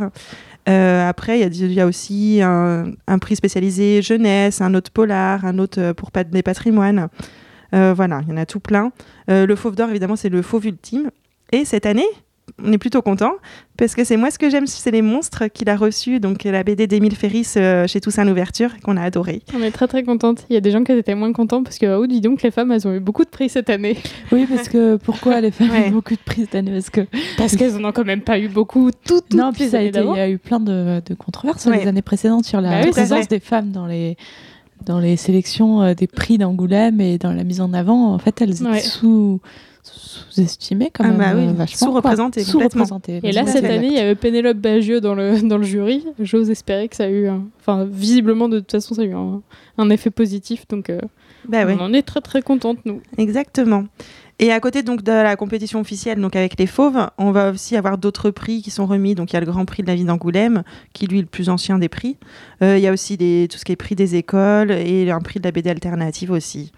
[0.66, 5.58] après, il y, y, a aussi un, un, prix spécialisé jeunesse, un autre polar, un
[5.58, 7.08] autre pour les patrimoines.
[7.74, 8.92] Euh, voilà, il y en a tout plein.
[9.30, 11.10] Euh, le fauve d'or, évidemment, c'est le fauve ultime.
[11.52, 12.06] Et cette année,
[12.62, 13.32] on est plutôt content
[13.76, 16.62] parce que c'est moi ce que j'aime, c'est les monstres qu'il a reçus, donc la
[16.62, 19.42] BD d'Émile Ferris euh, chez Toussaint Louverture qu'on a adoré.
[19.54, 20.44] On est très très contente.
[20.50, 22.50] Il y a des gens qui étaient moins contents parce que oh dis donc les
[22.50, 23.96] femmes elles ont eu beaucoup de prix cette année.
[24.32, 26.72] Oui parce que pourquoi les femmes ont eu beaucoup de prix cette année?
[26.72, 27.00] Parce que
[27.36, 29.98] parce qu'elles en ont quand même pas eu beaucoup toutes non puis ça il y
[29.98, 33.86] a eu plein de, controverses les années précédentes sur la bah présence des femmes dans
[33.86, 34.16] les
[34.84, 38.40] dans les sélections euh, des prix d'Angoulême et dans la mise en avant, en fait,
[38.40, 39.40] elles étaient sous
[39.82, 41.62] sous-estimées quand ah même, bah oui.
[41.62, 42.44] Euh, sous-représentées.
[42.44, 46.04] Sous et là, cette année, il y avait Pénélope Bagieux dans le, dans le jury.
[46.18, 47.28] J'ose espérer que ça a eu,
[47.60, 50.66] enfin, visiblement, de toute façon, ça a eu un, effet positif.
[50.68, 51.00] Donc, euh,
[51.48, 53.00] bah on en est très, très contente, nous.
[53.16, 53.84] Exactement.
[54.42, 57.76] Et à côté donc de la compétition officielle, donc avec les fauves, on va aussi
[57.76, 59.14] avoir d'autres prix qui sont remis.
[59.14, 60.62] Donc il y a le Grand Prix de la ville d'Angoulême,
[60.94, 62.16] qui lui est le plus ancien des prix.
[62.62, 65.20] Euh, il y a aussi des, tout ce qui est prix des écoles et un
[65.20, 66.72] prix de la BD alternative aussi.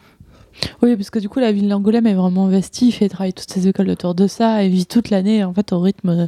[0.83, 3.69] Oui, parce que du coup, la ville d'Angoulême est vraiment investie, fait travailler toutes ses
[3.69, 6.27] écoles autour de ça et vit toute l'année en fait au rythme euh,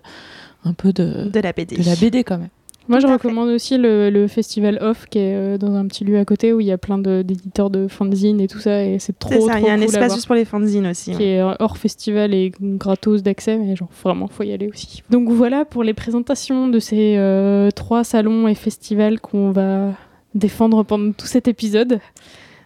[0.64, 1.77] un peu de, de la BD.
[1.79, 2.49] De la BD quand même.
[2.87, 6.25] Moi, je recommande aussi le, festival Off, qui est euh, dans un petit lieu à
[6.25, 9.33] côté où il y a plein d'éditeurs de, fanzines et tout ça, et c'est trop.
[9.33, 11.12] C'est ça, il y a un espace juste pour les fanzines aussi.
[11.12, 15.03] Qui est euh, hors festival et gratos d'accès, mais genre vraiment, faut y aller aussi.
[15.11, 19.92] Donc voilà pour les présentations de ces euh, trois salons et festivals qu'on va
[20.35, 22.01] défendre pendant tout cet épisode.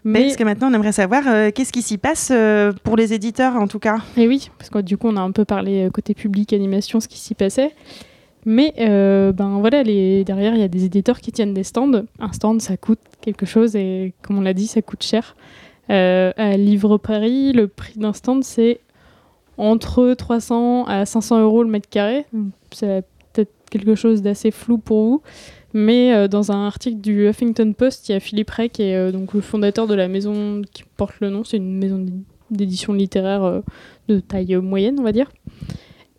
[0.04, 0.22] Mais...
[0.22, 2.33] Parce que maintenant, on aimerait savoir qu'est-ce qui s'y passe
[2.83, 3.98] pour les éditeurs, en tout cas?
[4.16, 7.09] Et oui, parce que du coup, on a un peu parlé côté public, animation, ce
[7.09, 7.72] qui s'y passait.
[8.50, 12.04] Mais euh, ben voilà, derrière, il y a des éditeurs qui tiennent des stands.
[12.18, 15.37] Un stand, ça coûte quelque chose et comme on l'a dit, ça coûte cher.
[15.90, 18.80] Euh, à Livre Paris, le prix d'un stand, c'est
[19.58, 22.24] entre 300 à 500 euros le mètre carré.
[22.70, 25.22] C'est peut-être quelque chose d'assez flou pour vous.
[25.74, 29.12] Mais euh, dans un article du Huffington Post, il y a Philippe Rey, qui est
[29.12, 31.44] donc le fondateur de la maison qui porte le nom.
[31.44, 32.02] C'est une maison
[32.50, 33.61] d'édition littéraire
[34.08, 35.30] de taille moyenne, on va dire.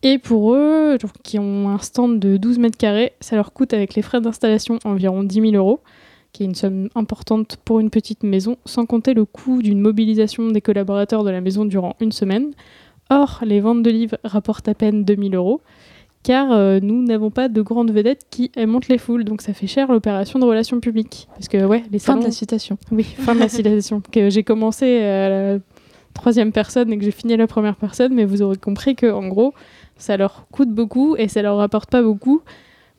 [0.01, 3.95] Et pour eux, qui ont un stand de 12 mètres carrés, ça leur coûte avec
[3.95, 5.81] les frais d'installation environ 10 000 euros,
[6.31, 10.47] qui est une somme importante pour une petite maison, sans compter le coût d'une mobilisation
[10.51, 12.51] des collaborateurs de la maison durant une semaine.
[13.09, 15.62] Or, les ventes de livres rapportent à peine 2 000 euros,
[16.23, 19.67] car euh, nous n'avons pas de grandes vedettes qui montent les foules, donc ça fait
[19.67, 21.27] cher l'opération de relations publiques.
[21.33, 22.19] Parce que, ouais, les salons...
[22.19, 22.77] Fin de la citation.
[22.91, 24.01] Oui, fin de la citation.
[24.12, 25.59] que j'ai commencé à la
[26.13, 29.12] troisième personne et que j'ai fini à la première personne, mais vous aurez compris que,
[29.12, 29.53] en gros,
[29.99, 32.41] ça leur coûte beaucoup et ça leur rapporte pas beaucoup.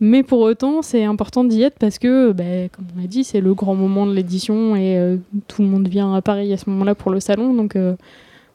[0.03, 3.43] Mais pour autant, c'est important d'y être parce que, bah, comme on l'a dit, c'est
[3.43, 6.71] le grand moment de l'édition et euh, tout le monde vient à Paris à ce
[6.71, 7.53] moment-là pour le salon.
[7.53, 7.97] Donc, euh,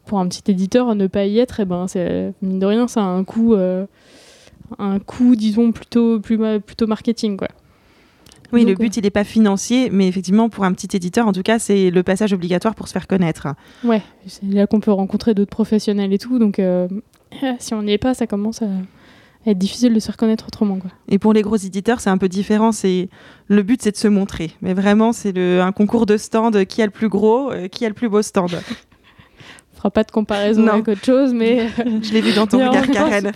[0.06, 1.86] pour un petit éditeur, ne pas y être, eh ben,
[2.42, 3.86] mine de rien, ça a un coût, euh,
[4.80, 7.38] un coût disons, plutôt, plus, plutôt marketing.
[7.38, 7.50] Quoi.
[8.52, 11.44] Oui, le but, il n'est pas financier, mais effectivement, pour un petit éditeur, en tout
[11.44, 13.48] cas, c'est le passage obligatoire pour se faire connaître.
[13.84, 16.40] Ouais, c'est là qu'on peut rencontrer d'autres professionnels et tout.
[16.40, 16.60] Donc,
[17.60, 18.68] si on n'y est pas, ça commence à
[19.46, 20.78] être difficile de se reconnaître autrement.
[20.78, 20.92] Quoi.
[21.08, 22.72] Et pour les gros éditeurs, c'est un peu différent.
[22.72, 23.10] C'est
[23.48, 24.52] le but, c'est de se montrer.
[24.62, 26.66] Mais vraiment, c'est un concours de stand.
[26.66, 28.52] Qui a le plus gros euh, Qui a le plus beau stand
[29.74, 32.88] On fera pas de comparaison avec autre chose, mais je l'ai vu dans ton regard,
[32.88, 33.34] Karen.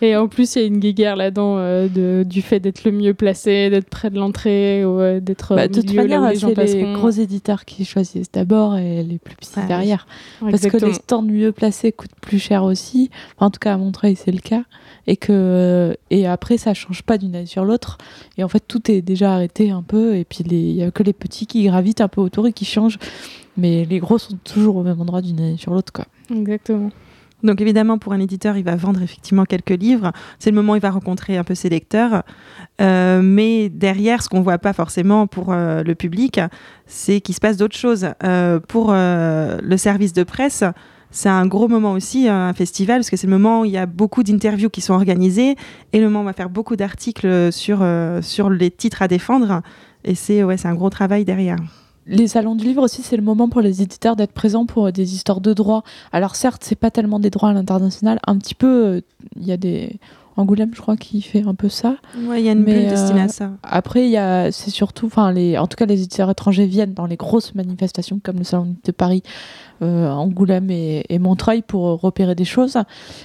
[0.00, 2.92] Et en plus, il y a une guéguerre là-dedans euh, de- du fait d'être le
[2.92, 6.46] mieux placé, d'être près de l'entrée, ou, euh, d'être Bah, au de toute manière, c'est
[6.46, 6.92] les passeront.
[6.94, 10.06] gros éditeurs qui choisissent d'abord et les plus petits derrière.
[10.40, 13.10] Parce que les stands mieux placés coûtent plus cher aussi.
[13.36, 14.62] Enfin, en tout cas, à Montreuil, c'est le cas.
[15.08, 17.98] Et, que, et après, ça change pas d'une année sur l'autre.
[18.38, 20.16] Et en fait, tout est déjà arrêté un peu.
[20.16, 22.64] Et puis, il y a que les petits qui gravitent un peu autour et qui
[22.64, 22.98] changent.
[23.56, 25.92] Mais les gros sont toujours au même endroit d'une année sur l'autre.
[25.92, 26.06] quoi.
[26.34, 26.90] Exactement.
[27.46, 30.12] Donc évidemment, pour un éditeur, il va vendre effectivement quelques livres.
[30.38, 32.22] C'est le moment où il va rencontrer un peu ses lecteurs.
[32.80, 36.40] Euh, mais derrière, ce qu'on voit pas forcément pour euh, le public,
[36.86, 38.08] c'est qu'il se passe d'autres choses.
[38.24, 40.64] Euh, pour le service de presse,
[41.10, 43.78] c'est un gros moment aussi, un festival, parce que c'est le moment où il y
[43.78, 45.54] a beaucoup d'interviews qui sont organisées
[45.92, 47.86] et le moment où on va faire beaucoup d'articles sur,
[48.22, 49.62] sur les titres à défendre.
[50.04, 51.58] Et c'est ouais, un gros travail derrière.
[52.06, 55.14] Les salons du livre aussi, c'est le moment pour les éditeurs d'être présents pour des
[55.14, 55.82] histoires de droits.
[56.12, 59.00] Alors certes, c'est pas tellement des droits à l'international, un petit peu, euh,
[59.36, 59.98] il y a des
[60.36, 61.96] Angoulême, je crois, qui fait un peu ça.
[62.24, 63.52] Ouais, il y a une Mais, bulle destinée euh, à ça.
[63.62, 67.16] Après, il c'est surtout, enfin, les, en tout cas, les éditeurs étrangers viennent dans les
[67.16, 69.22] grosses manifestations comme le Salon de Paris,
[69.80, 72.76] euh, Angoulême et, et Montreuil pour repérer des choses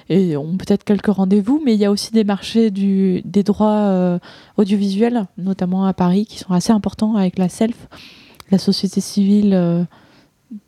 [0.07, 3.71] et ont peut-être quelques rendez-vous, mais il y a aussi des marchés du, des droits
[3.71, 4.19] euh,
[4.55, 7.87] audiovisuels, notamment à Paris, qui sont assez importants avec la SELF,
[8.51, 9.87] la société civile.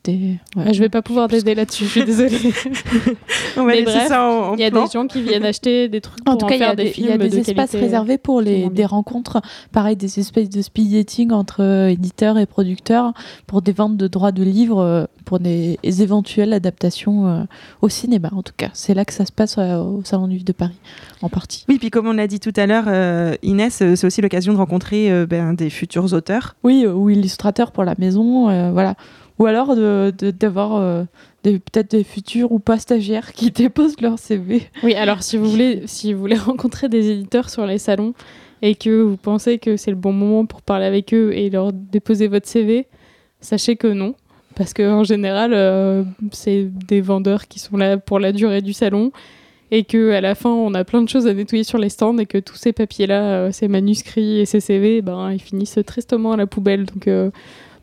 [0.04, 0.38] Des...
[0.56, 0.64] ouais.
[0.66, 2.38] Ah, Je vais pas pouvoir t'aider là-dessus, je suis désolée.
[3.56, 4.84] On va mais laisser bref, ça en, Il y a plan.
[4.86, 6.74] des gens qui viennent acheter des trucs pour En tout en cas, il y a
[6.74, 7.78] des y a films des de espaces qualité.
[7.78, 9.42] réservés pour les, des rencontres,
[9.72, 13.12] pareil, des espèces de speed dating entre euh, éditeurs et producteurs
[13.46, 17.42] pour des ventes de droits de livres, euh, pour des éventuelles adaptations euh,
[17.82, 18.70] au cinéma, en tout cas.
[18.74, 20.78] C'est là que ça se passe euh, au Salon du Livre de Paris,
[21.22, 21.64] en partie.
[21.68, 24.52] Oui, puis comme on l'a dit tout à l'heure, euh, Inès, euh, c'est aussi l'occasion
[24.52, 26.56] de rencontrer euh, ben, des futurs auteurs.
[26.64, 28.94] Oui, euh, ou illustrateur pour la maison, euh, voilà.
[29.38, 31.04] Ou alors d'avoir euh,
[31.42, 34.62] peut-être des futurs ou pas stagiaires qui déposent leur CV.
[34.82, 35.84] Oui, alors si vous voulez,
[36.36, 38.14] rencontrer des éditeurs sur les salons
[38.62, 41.72] et que vous pensez que c'est le bon moment pour parler avec eux et leur
[41.72, 42.86] déposer votre CV,
[43.40, 44.14] sachez que non.
[44.54, 49.10] Parce qu'en général, euh, c'est des vendeurs qui sont là pour la durée du salon
[49.72, 52.16] et que à la fin, on a plein de choses à nettoyer sur les stands
[52.18, 56.32] et que tous ces papiers-là, euh, ces manuscrits et ces CV, ben, ils finissent tristement
[56.32, 56.86] à la poubelle.
[56.86, 57.08] Donc,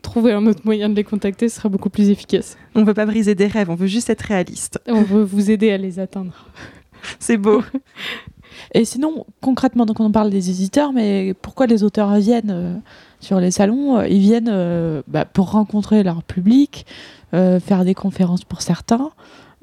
[0.02, 2.58] trouver un autre moyen de les contacter sera beaucoup plus efficace.
[2.76, 4.80] On ne veut pas briser des rêves, on veut juste être réaliste.
[4.88, 6.48] On veut vous aider à les atteindre.
[7.20, 7.64] C'est beau.
[8.74, 12.76] Et sinon, concrètement, donc on parle des éditeurs, mais pourquoi les auteurs viennent euh,
[13.20, 16.86] sur les salons Euh, Ils viennent euh, bah, pour rencontrer leur public,
[17.34, 19.12] euh, faire des conférences pour certains,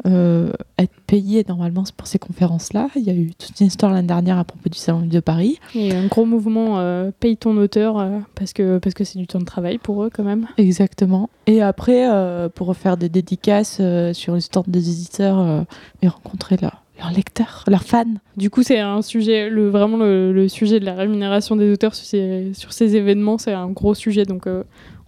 [0.06, 2.88] euh, être payés normalement pour ces conférences-là.
[2.94, 5.58] Il y a eu toute une histoire l'année dernière à propos du Salon de Paris.
[5.74, 9.04] Il y a un gros mouvement euh, paye ton auteur euh, parce que parce que
[9.04, 10.46] c'est du temps de travail pour eux quand même.
[10.56, 11.30] Exactement.
[11.46, 12.06] Et après,
[12.54, 13.80] pour faire des dédicaces
[14.12, 15.64] sur le stand des éditeurs
[16.02, 16.82] et rencontrer leurs
[17.14, 18.04] lecteurs, leurs fans.
[18.36, 21.94] Du coup, c'est un sujet, le, vraiment le, le sujet de la rémunération des auteurs
[21.94, 24.24] sur ces, sur ces événements, c'est un gros sujet.
[24.24, 24.46] Donc,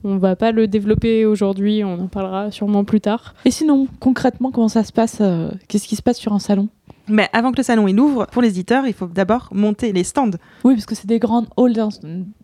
[0.05, 3.35] on va pas le développer aujourd'hui, on en parlera sûrement plus tard.
[3.45, 6.69] Et sinon, concrètement, comment ça se passe euh, Qu'est-ce qui se passe sur un salon?
[7.11, 10.05] Mais avant que le salon il ouvre, pour les éditeurs, il faut d'abord monter les
[10.05, 10.31] stands.
[10.65, 11.89] Oui, parce que c'est des grandes halls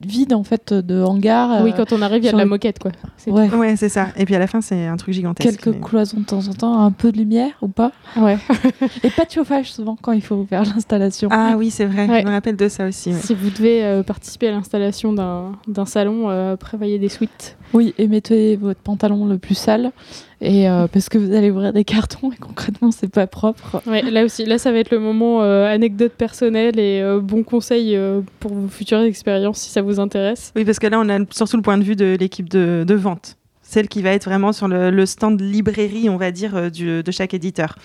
[0.04, 1.62] vides en fait de hangars.
[1.62, 2.92] oui, euh, quand on arrive, il y a de la les- moquette, quoi.
[3.16, 4.08] C'est ouais, Ouais, c'est ça.
[4.16, 5.60] Et puis à la fin, c'est un truc gigantesque.
[5.62, 7.92] quelques mais- cloisons de temps en temps, un peu de lumière ou pas.
[8.16, 8.38] Ouais.
[9.02, 11.28] Et pas de chauffage souvent quand il faut faire l'installation.
[11.32, 12.08] Ah oui, c'est vrai.
[12.08, 12.22] Ouais.
[12.22, 13.10] Je me rappelle de ça aussi.
[13.10, 13.20] ouais.
[13.20, 17.56] Si vous devez euh, participer à l'installation d'un d'un salon, euh, prévoyez des suites.
[17.72, 19.90] Oui, et mettez votre pantalon le plus sale.
[20.40, 23.82] Et euh, parce que vous allez ouvrir des cartons et concrètement c'est pas propre.
[23.86, 27.42] Ouais, là aussi, là, ça va être le moment euh, anecdote personnelle et euh, bons
[27.42, 30.52] conseils euh, pour vos futures expériences si ça vous intéresse.
[30.54, 32.94] Oui, parce que là, on a surtout le point de vue de l'équipe de, de
[32.94, 33.36] vente.
[33.62, 37.10] Celle qui va être vraiment sur le, le stand librairie, on va dire, du- de
[37.10, 37.76] chaque éditeur.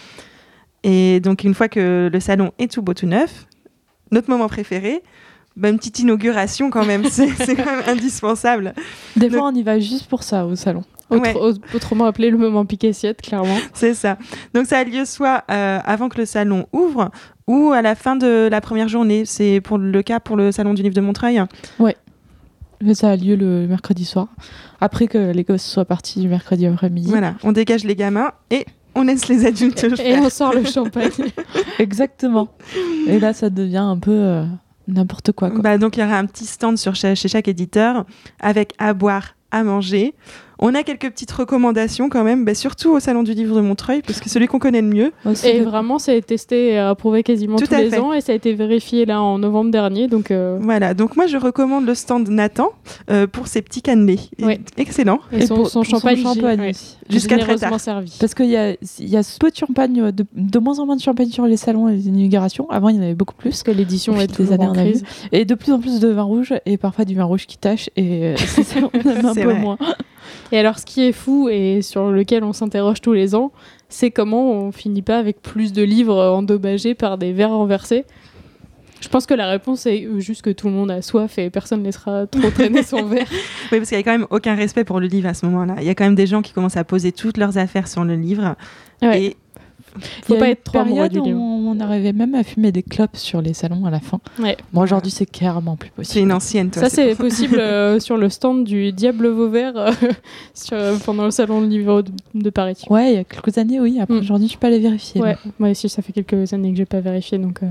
[0.83, 3.45] Et donc, une fois que le salon est tout beau, tout neuf,
[4.11, 5.01] notre moment préféré,
[5.55, 8.73] bah, une petite inauguration quand même, c'est quand même indispensable.
[9.15, 10.83] Des fois on y va juste pour ça au salon.
[11.09, 11.35] Autre- Ouais.
[11.35, 13.57] au- autrement appelé le moment pique-assiette, clairement.
[13.73, 14.17] C'est ça.
[14.53, 17.11] Donc, ça a lieu soit euh, avant que le salon ouvre
[17.47, 19.25] ou à la fin de la première journée.
[19.25, 21.41] C'est pour le cas pour le salon du livre de Montreuil.
[22.83, 24.27] Mais ça a lieu le mercredi soir.
[24.79, 27.09] Après que les gosses soient partis du mercredi après-midi.
[27.09, 30.21] Voilà, on dégage les gamins et on laisse les adultes Et faire.
[30.23, 31.11] on sort le champagne.
[31.79, 32.47] Exactement.
[33.07, 34.45] Et là ça devient un peu euh,
[34.87, 35.49] n'importe quoi.
[35.49, 35.61] quoi.
[35.61, 38.05] Bah, donc il y aura un petit stand chez chaque éditeur
[38.39, 40.13] avec à boire, à manger.
[40.63, 44.01] On a quelques petites recommandations quand même, bah, surtout au Salon du Livre de Montreuil,
[44.05, 45.11] parce que celui qu'on connaît le mieux.
[45.25, 47.97] Aussi Et vraiment, ça a été testé et approuvé quasiment Tout tous les fait.
[47.99, 50.07] ans et ça a été vérifié là en novembre dernier.
[50.07, 52.69] Donc, euh, Voilà, donc moi je recommande le stand Nathan
[53.09, 54.19] euh, pour ses petits cannelés.
[54.39, 54.59] Ouais.
[54.77, 55.19] Excellent.
[55.31, 56.97] et, Et son, pour- son pour son champagne, champagne ouais, aussi.
[57.09, 57.79] Jusqu'à très tard.
[57.79, 58.15] servi.
[58.19, 60.85] Parce qu'il y a, il y a peu de champagne, euh, de, de moins en
[60.85, 62.69] moins de champagne sur les salons et les inaugurations.
[62.69, 63.49] Avant, il y en avait beaucoup plus.
[63.49, 65.03] Parce que l'édition est toujours années, en crise.
[65.31, 67.89] Et de plus en plus de vin rouge et parfois du vin rouge qui tâche.
[67.95, 69.59] Et euh, c'est ça, on aime un C'est peu vrai.
[69.59, 69.77] moins.
[70.51, 73.51] Et alors, ce qui est fou et sur lequel on s'interroge tous les ans,
[73.89, 78.05] c'est comment on finit pas avec plus de livres endommagés par des verres renversés.
[79.01, 81.49] Je pense que la réponse est euh, juste que tout le monde a soif et
[81.49, 83.25] personne ne laissera trop traîner son verre.
[83.71, 85.75] Oui, parce qu'il n'y a quand même aucun respect pour le livre à ce moment-là.
[85.79, 88.03] Il y a quand même des gens qui commencent à poser toutes leurs affaires sur
[88.03, 88.55] le livre.
[89.01, 89.23] Ouais.
[89.23, 89.37] Et
[90.23, 92.83] Faut Il y a pas être trop amoureux du on arrivait même à fumer des
[92.83, 94.19] clopes sur les salons à la fin.
[94.39, 94.57] Ouais.
[94.73, 96.25] Bon, aujourd'hui, c'est carrément plus c'est possible.
[96.25, 96.83] une ancienne, toi.
[96.83, 99.91] Ça, c'est possible euh, sur le stand du Diable Vauvert euh,
[100.53, 102.77] sur, euh, pendant le salon de livre de, de Paris.
[102.89, 103.99] Ouais, il y a quelques années, oui.
[104.01, 104.19] Après, Mm.
[104.19, 105.21] aujourd'hui, je peux pas les vérifier.
[105.21, 107.63] Ouais, moi aussi, ça fait quelques années que j'ai pas vérifié, donc.
[107.63, 107.67] euh,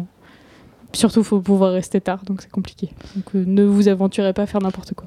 [0.92, 2.88] Surtout, faut pouvoir rester tard, donc c'est compliqué.
[3.14, 5.06] Donc, euh, ne vous aventurez pas à faire n'importe quoi.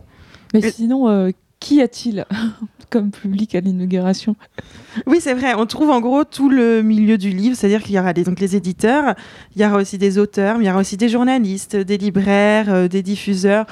[0.54, 1.32] Mais sinon, euh,
[1.63, 2.26] qui a-t-il
[2.89, 4.36] comme public à l'inauguration?
[5.08, 5.54] Oui, c'est vrai.
[5.56, 8.39] On trouve en gros tout le milieu du livre, c'est-à-dire qu'il y aura des, donc
[8.39, 9.15] les éditeurs,
[9.56, 12.71] il y aura aussi des auteurs, mais il y aura aussi des journalistes, des libraires,
[12.71, 13.65] euh, des diffuseurs.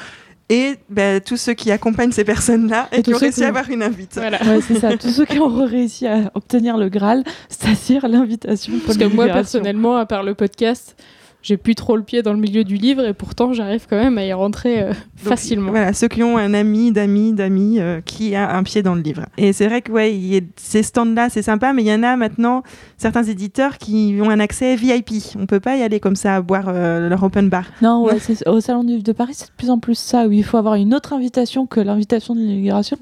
[0.49, 3.49] Et ben, tous ceux qui accompagnent ces personnes-là et, Et qui ont réussi qui- à
[3.49, 4.15] avoir une invite.
[4.15, 4.41] Voilà.
[4.43, 4.97] Ouais, c'est ça.
[4.97, 9.95] Tous ceux qui ont réussi à obtenir le Graal, c'est-à-dire l'invitation Parce que moi, personnellement,
[9.97, 10.95] à part le podcast,
[11.43, 14.17] j'ai plus trop le pied dans le milieu du livre et pourtant, j'arrive quand même
[14.17, 15.71] à y rentrer euh, Donc, facilement.
[15.71, 19.01] Voilà, ceux qui ont un ami, d'amis, d'amis euh, qui a un pied dans le
[19.01, 19.25] livre.
[19.37, 21.93] Et c'est vrai que ouais, il y a ces stands-là, c'est sympa, mais il y
[21.93, 22.63] en a maintenant
[22.97, 25.11] certains éditeurs qui ont un accès VIP.
[25.37, 27.65] On peut pas y aller comme ça à boire euh, leur open bar.
[27.81, 30.31] Non, ouais, au Salon du Livre de Paris, c'est de plus en plus ça, où
[30.31, 32.97] il faut avoir une autre invitation que l'invitation de l'inauguration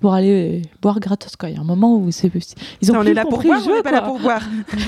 [0.00, 1.36] pour aller boire gratos.
[1.36, 1.50] Quoi.
[1.50, 2.30] Il y a un moment où c'est
[2.80, 3.76] ils ont on plus est là pour compris boire, le ou on jeu.
[3.76, 4.42] n'est pas là pour boire.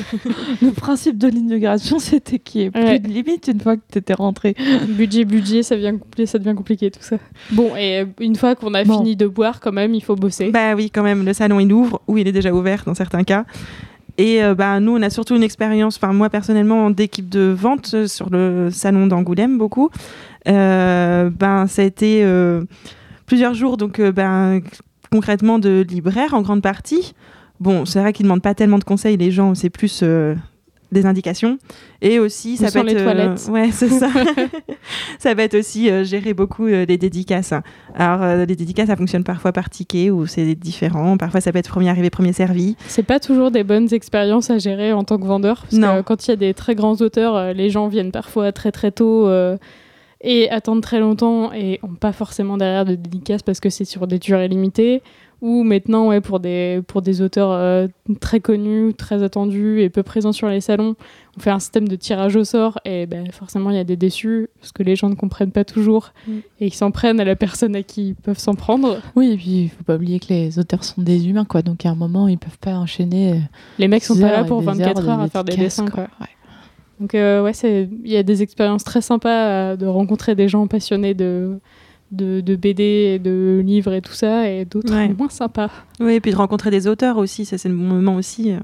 [0.63, 3.99] Le principe de l'inauguration, c'était qu'il n'y ait plus de limite une fois que tu
[3.99, 4.55] étais rentré.
[4.89, 7.17] Budget, budget, ça devient, compli- ça devient compliqué tout ça.
[7.53, 8.99] Bon, et euh, une fois qu'on a Bon.
[8.99, 10.51] fini de boire, quand même, il faut bosser.
[10.51, 13.25] Bah oui, quand même, le salon il ouvre, ou il est déjà ouvert dans certains
[13.25, 13.45] cas.
[14.19, 17.91] Et euh, bah, nous, on a surtout une expérience, enfin moi personnellement, d'équipe de vente
[17.95, 19.91] euh, sur le salon d'Angoulême, beaucoup.
[20.49, 22.65] Euh, ben, ça a été euh,
[23.27, 24.61] plusieurs jours, donc ben,
[25.13, 27.15] concrètement de libraires en grande partie.
[27.61, 30.03] Bon, c'est vrai qu'ils ne demandent pas tellement de conseils, les gens, c'est plus
[30.93, 31.59] des indications.
[32.01, 33.49] Et aussi, Où ça sont peut les être.
[33.49, 34.09] euh, ouais, c'est ça.
[35.19, 37.53] ça va être aussi euh, gérer beaucoup euh, les dédicaces.
[37.95, 41.17] Alors, euh, les dédicaces, ça fonctionne parfois par ticket ou c'est différent.
[41.17, 42.77] Parfois, ça peut être premier arrivé, premier servi.
[42.87, 45.63] C'est pas toujours des bonnes expériences à gérer en tant que vendeur.
[45.63, 45.97] Parce Non.
[45.99, 48.93] que quand il y a des très grands auteurs, les gens viennent parfois très très
[48.93, 49.29] tôt
[50.23, 54.07] et attendent très longtemps et ont pas forcément derrière de dédicaces parce que c'est sur
[54.07, 55.03] des durées limitées.
[55.49, 57.87] Ou maintenant, ouais, pour des, pour des auteurs euh,
[58.21, 60.97] très connus, très attendus et peu présents sur les salons,
[61.37, 63.97] on fait un système de tirage au sort et ben, forcément il y a des
[63.97, 66.33] déçus parce que les gens ne comprennent pas toujours Mm.
[66.61, 68.97] et ils s'en prennent à la personne à qui ils peuvent s'en prendre.
[69.15, 71.63] Oui, et puis il faut pas oublier que les auteurs sont des humains, quoi.
[71.63, 73.33] Donc à un moment, ils peuvent pas enchaîner.
[73.35, 73.37] euh,
[73.79, 75.87] Les mecs sont pas heures là pour des 24 de heures à faire des dessins.
[75.87, 76.09] Quoi.
[76.21, 76.27] Ouais.
[76.99, 80.67] Donc euh, ouais, il y a des expériences très sympas euh, de rencontrer des gens
[80.67, 81.59] passionnés de
[82.13, 82.83] de, de BD
[83.15, 85.09] et de livres et tout ça, et d'autres Ouais.
[85.17, 85.71] moins sympas.
[86.01, 88.53] Oui, et puis de rencontrer des auteurs aussi, ça c'est le bon moment aussi.
[88.53, 88.59] euh,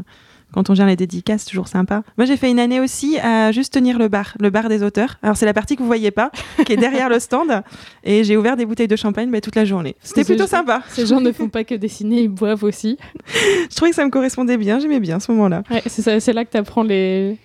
[0.55, 2.03] Quand on gère les dédicaces, toujours sympa.
[2.19, 5.17] Moi, j'ai fait une année aussi à juste tenir le bar, le bar des auteurs.
[5.23, 6.31] Alors, c'est la partie que vous voyez pas,
[6.67, 7.63] qui est derrière le stand.
[8.05, 9.97] Et j'ai ouvert des bouteilles de champagne bah, toute la journée.
[10.03, 10.83] C'était plutôt sympa.
[10.91, 12.99] Ces gens ne font pas que dessiner, ils boivent aussi.
[13.71, 15.63] Je trouvais que ça me correspondait bien, j'aimais bien ce moment-là.
[15.71, 17.39] Ouais, c'est là que tu apprends les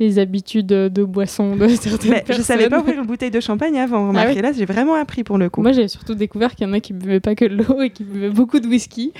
[0.00, 2.44] les habitudes de boisson de certaines Mais je personnes.
[2.44, 4.08] savais pas ouvrir une bouteille de champagne avant.
[4.08, 4.40] Remarquez, oui.
[4.42, 5.62] là, j'ai vraiment appris pour le coup.
[5.62, 7.90] Moi, j'ai surtout découvert qu'il y en a qui buvaient pas que de l'eau et
[7.90, 9.12] qui buvaient beaucoup de whisky.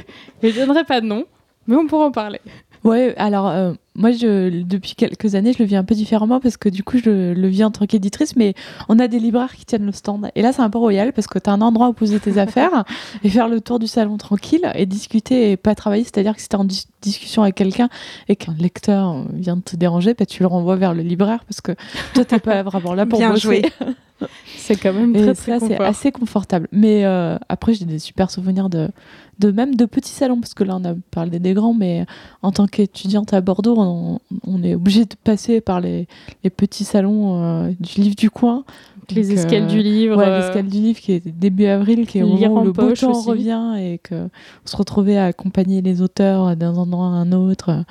[0.43, 1.25] Je ne donnerai pas de nom,
[1.67, 2.41] mais on pourra en parler.
[2.83, 6.57] Ouais, alors euh, moi, je, depuis quelques années, je le vis un peu différemment parce
[6.57, 8.55] que du coup, je le vis en tant qu'éditrice, mais
[8.89, 10.31] on a des libraires qui tiennent le stand.
[10.35, 12.39] Et là, c'est un peu royal parce que tu as un endroit où poser tes
[12.39, 12.85] affaires
[13.23, 16.05] et faire le tour du salon tranquille et discuter et pas travailler.
[16.05, 17.89] C'est-à-dire que si tu en dis- discussion avec quelqu'un
[18.29, 21.61] et qu'un lecteur vient de te déranger, bah, tu le renvoies vers le libraire parce
[21.61, 21.73] que
[22.15, 23.41] toi, t'es pas vraiment là pour Bien bosser.
[23.43, 23.63] joué.
[24.57, 26.69] C'est quand même très ça, très c'est assez confortable.
[26.73, 28.89] Mais euh, après, j'ai des super souvenirs de,
[29.39, 32.07] de même de petits salons, parce que là, on a parlé des grands, mais
[32.43, 36.07] en tant qu'étudiante à Bordeaux, on, on est obligé de passer par les,
[36.45, 38.65] les petits salons euh, du livre du coin.
[39.15, 40.17] Les Donc, escales euh, du livre.
[40.17, 42.73] Ouais, euh, l'escale du livre qui est début avril, qui est au moment où le
[42.73, 43.29] beau temps aussi.
[43.29, 47.71] revient et que on se retrouvait à accompagner les auteurs d'un endroit à un autre.
[47.71, 47.83] euh,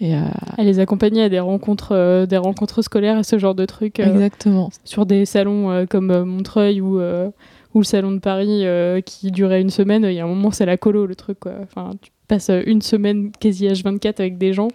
[0.00, 0.20] Et, euh,
[0.58, 4.00] à les accompagner à des rencontres, euh, des rencontres scolaires et ce genre de trucs
[4.00, 4.70] euh, Exactement.
[4.84, 7.28] sur des salons euh, comme euh, Montreuil ou, euh,
[7.74, 8.64] ou le salon de Paris
[9.04, 11.54] qui durait une semaine, il y a un moment c'est la colo le truc quoi.
[11.62, 14.68] Enfin, tu passes une semaine quasi H24 avec des gens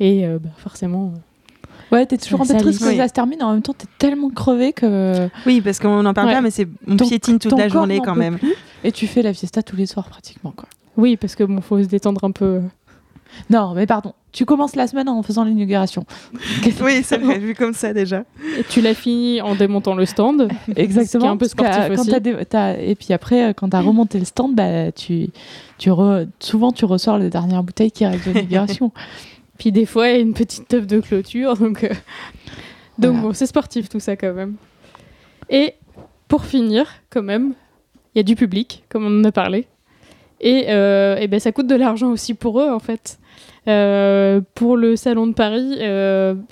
[0.00, 1.12] et bah, forcément
[1.94, 3.42] Ouais, t'es toujours un peu triste quand ça se termine.
[3.42, 5.28] En même temps, t'es tellement crevé que.
[5.46, 8.38] Oui, parce qu'on n'en parle pas, mais c'est on piétine toute la journée quand même.
[8.82, 10.68] et tu fais la fiesta tous les soirs pratiquement, quoi.
[10.96, 12.60] Oui, parce que bon, faut se détendre un peu.
[13.50, 14.14] Non, mais pardon.
[14.30, 16.06] Tu commences la semaine en faisant l'inauguration.
[16.82, 18.24] oui, c'est vrai, vu comme ça déjà.
[18.58, 20.48] Et tu l'as fini en démontant le stand.
[20.76, 21.30] Exactement.
[21.30, 22.10] un peu sportif aussi.
[22.10, 25.28] Et puis après, euh, quand tu as remonté le stand, bah, tu,
[25.78, 25.90] tu
[26.40, 28.92] souvent tu ressors les dernières bouteilles qui restent de l'inauguration.
[29.58, 31.56] Puis des fois, il y a une petite teuf de clôture.
[31.58, 31.90] Donc, euh,
[32.96, 34.54] donc bon, c'est sportif tout ça quand même.
[35.50, 35.74] Et
[36.28, 37.54] pour finir, quand même,
[38.14, 39.66] il y a du public, comme on en a parlé.
[40.40, 43.18] Et, euh, et ben, ça coûte de l'argent aussi pour eux, en fait.
[43.66, 45.78] Euh, pour le salon de Paris,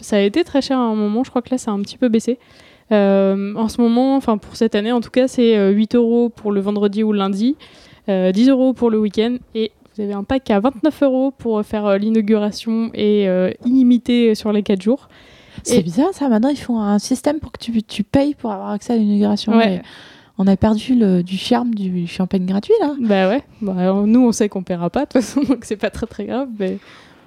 [0.01, 1.23] ça a été très cher à un moment.
[1.23, 2.39] Je crois que là, ça a un petit peu baissé.
[2.91, 6.61] en ce moment, enfin pour cette année en tout cas, c'est 8 euros pour le
[6.61, 7.57] vendredi ou le lundi,
[8.09, 11.87] 10 euros pour le week-end et vous avez un pack à 29 euros pour faire
[11.87, 15.09] euh, l'inauguration et euh, illimité sur les 4 jours.
[15.65, 18.71] C'est bizarre ça, maintenant ils font un système pour que tu, tu payes pour avoir
[18.71, 19.53] accès à l'inauguration.
[20.39, 22.95] On a perdu le, du charme du champagne gratuit là.
[22.99, 25.91] Bah ouais, bah, nous on sait qu'on paiera pas de toute façon, donc c'est pas
[25.91, 26.49] très très grave.
[26.59, 26.79] Mais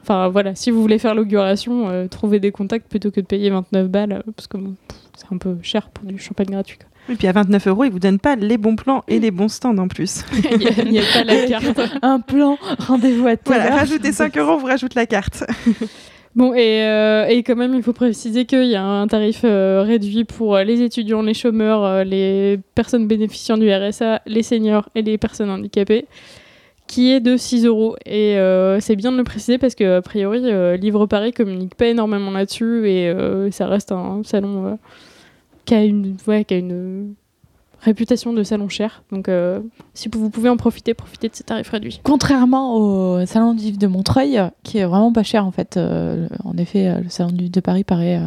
[0.01, 3.51] enfin voilà, si vous voulez faire l'inauguration, euh, trouvez des contacts plutôt que de payer
[3.51, 4.57] 29 balles, parce que
[5.16, 6.80] c'est un peu cher pour du champagne gratuit.
[7.10, 9.49] Et puis à 29 euros, ils vous donnent pas les bons plans et les bons
[9.49, 10.24] stands en plus.
[10.51, 11.82] Il n'y a, pas la carte.
[12.01, 15.43] Un plan, rendez-vous à Voilà, rajoutez 5 euros, vous rajoutez la carte.
[16.36, 19.84] Bon, et, euh, et, quand même, il faut préciser qu'il y a un tarif euh,
[19.86, 25.01] réduit pour les étudiants, les chômeurs, euh, les personnes bénéficiant du RSA, les seniors et
[25.01, 26.08] les personnes handicapées,
[26.88, 27.95] qui est de 6 euros.
[28.06, 28.38] Et
[28.82, 30.41] c'est bien de le préciser parce que, a priori,
[30.78, 33.12] Livre Paris communique pas énormément là-dessus et
[33.51, 34.78] ça reste un salon
[35.66, 37.16] qui a une, ouais, une
[37.82, 39.03] réputation de salon cher.
[39.11, 39.61] Donc, euh,
[39.93, 42.01] si vous pouvez en profiter, profitez de ces tarifs réduits.
[42.03, 45.78] Contrairement au salon du livre de Montreuil, qui est vraiment pas cher en fait.
[45.78, 48.20] Euh, en effet, euh, le salon du livre de Paris paraît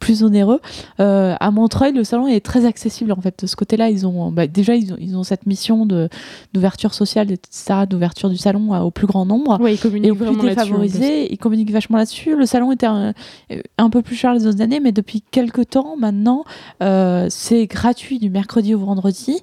[0.00, 0.60] plus onéreux.
[0.98, 3.42] Euh, à Montreuil, le salon est très accessible en fait.
[3.42, 6.08] De ce côté-là, ils ont bah, déjà ils ont, ils ont, cette mission de
[6.52, 10.16] d'ouverture sociale, etc., d'ouverture du salon au plus grand nombre ouais, ils communiquent et aux
[10.16, 11.32] plus défavorisés.
[11.32, 12.34] Ils communiquent vachement là-dessus.
[12.34, 13.14] Le salon était un,
[13.78, 16.44] un, peu plus cher les autres années, mais depuis quelques temps maintenant,
[16.82, 19.42] euh, c'est gratuit du mercredi au vendredi.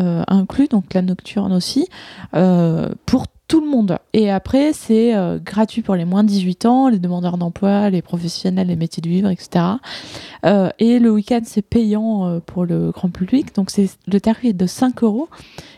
[0.00, 1.88] Euh, inclus, donc la nocturne aussi,
[2.34, 3.98] euh, pour tout le monde.
[4.12, 8.02] Et après, c'est euh, gratuit pour les moins de 18 ans, les demandeurs d'emploi, les
[8.02, 9.64] professionnels, les métiers de vivre, etc.
[10.44, 13.54] Euh, et le week-end, c'est payant euh, pour le grand public.
[13.54, 15.28] Donc, c'est le tarif est de 5 euros.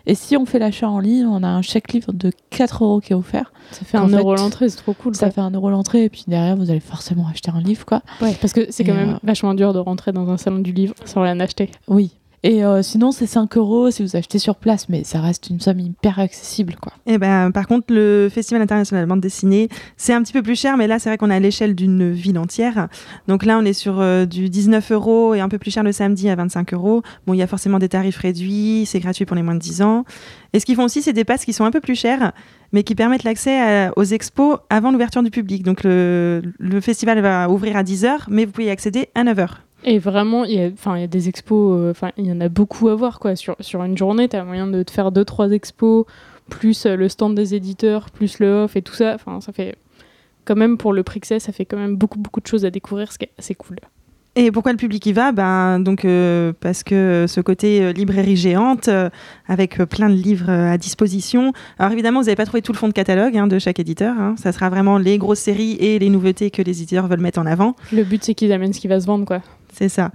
[0.07, 3.01] Et si on fait l'achat en ligne, on a un chèque livre de 4 euros
[3.01, 3.53] qui est offert.
[3.71, 5.14] Ça fait un euro l'entrée, c'est trop cool.
[5.14, 8.03] Ça fait un euro l'entrée, et puis derrière, vous allez forcément acheter un livre, quoi.
[8.21, 10.95] Ouais, parce que c'est quand même vachement dur de rentrer dans un salon du livre
[11.05, 11.71] sans rien acheter.
[11.87, 12.11] Oui,
[12.43, 15.61] et euh, sinon, c'est 5 euros si vous achetez sur place, mais ça reste une
[15.61, 16.76] somme hyper accessible.
[16.80, 16.93] Quoi.
[17.07, 19.68] Et eh ben, par contre, le Festival international de bande dessinée,
[19.99, 22.12] c'est un petit peu plus cher, mais là, c'est vrai qu'on est à l'échelle d'une
[22.12, 22.88] ville entière.
[23.28, 25.93] Donc là, on est sur euh, du 19 euros et un peu plus cher le
[25.93, 27.03] samedi à 25 euros.
[27.26, 29.82] Bon, il y a forcément des tarifs réduits, c'est gratuit pour les moins de 10
[29.82, 30.05] ans.
[30.55, 32.32] Et ce qu'ils font aussi, c'est des passes qui sont un peu plus chères,
[32.72, 35.62] mais qui permettent l'accès aux expos avant l'ouverture du public.
[35.62, 39.24] Donc le, le festival va ouvrir à 10 h mais vous pouvez y accéder à
[39.24, 39.49] 9 h
[39.85, 42.41] et vraiment, il y, a, il y a des expos, euh, enfin, il y en
[42.41, 43.35] a beaucoup à voir, quoi.
[43.37, 46.05] Sur, sur une journée, tu as moyen de te faire deux, trois expos,
[46.51, 49.14] plus euh, le stand des éditeurs, plus le off et tout ça.
[49.14, 49.76] Enfin, ça fait
[50.45, 52.64] quand même, pour le prix que c'est, ça fait quand même beaucoup, beaucoup de choses
[52.64, 53.76] à découvrir, ce qui est assez cool.
[54.37, 55.33] Et pourquoi le public y va?
[55.33, 58.89] Ben, donc, euh, Parce que ce côté librairie géante,
[59.49, 61.53] avec plein de livres à disposition.
[61.81, 64.14] Alors évidemment, vous n'avez pas trouvé tout le fond de catalogue hein, de chaque éditeur.
[64.16, 64.37] Hein.
[64.39, 67.47] Ça sera vraiment les grosses séries et les nouveautés que les éditeurs veulent mettre en
[67.47, 67.74] avant.
[67.93, 69.43] Le but, c'est qu'ils amènent ce qui va se vendre, quoi.
[69.81, 70.11] C'est ça.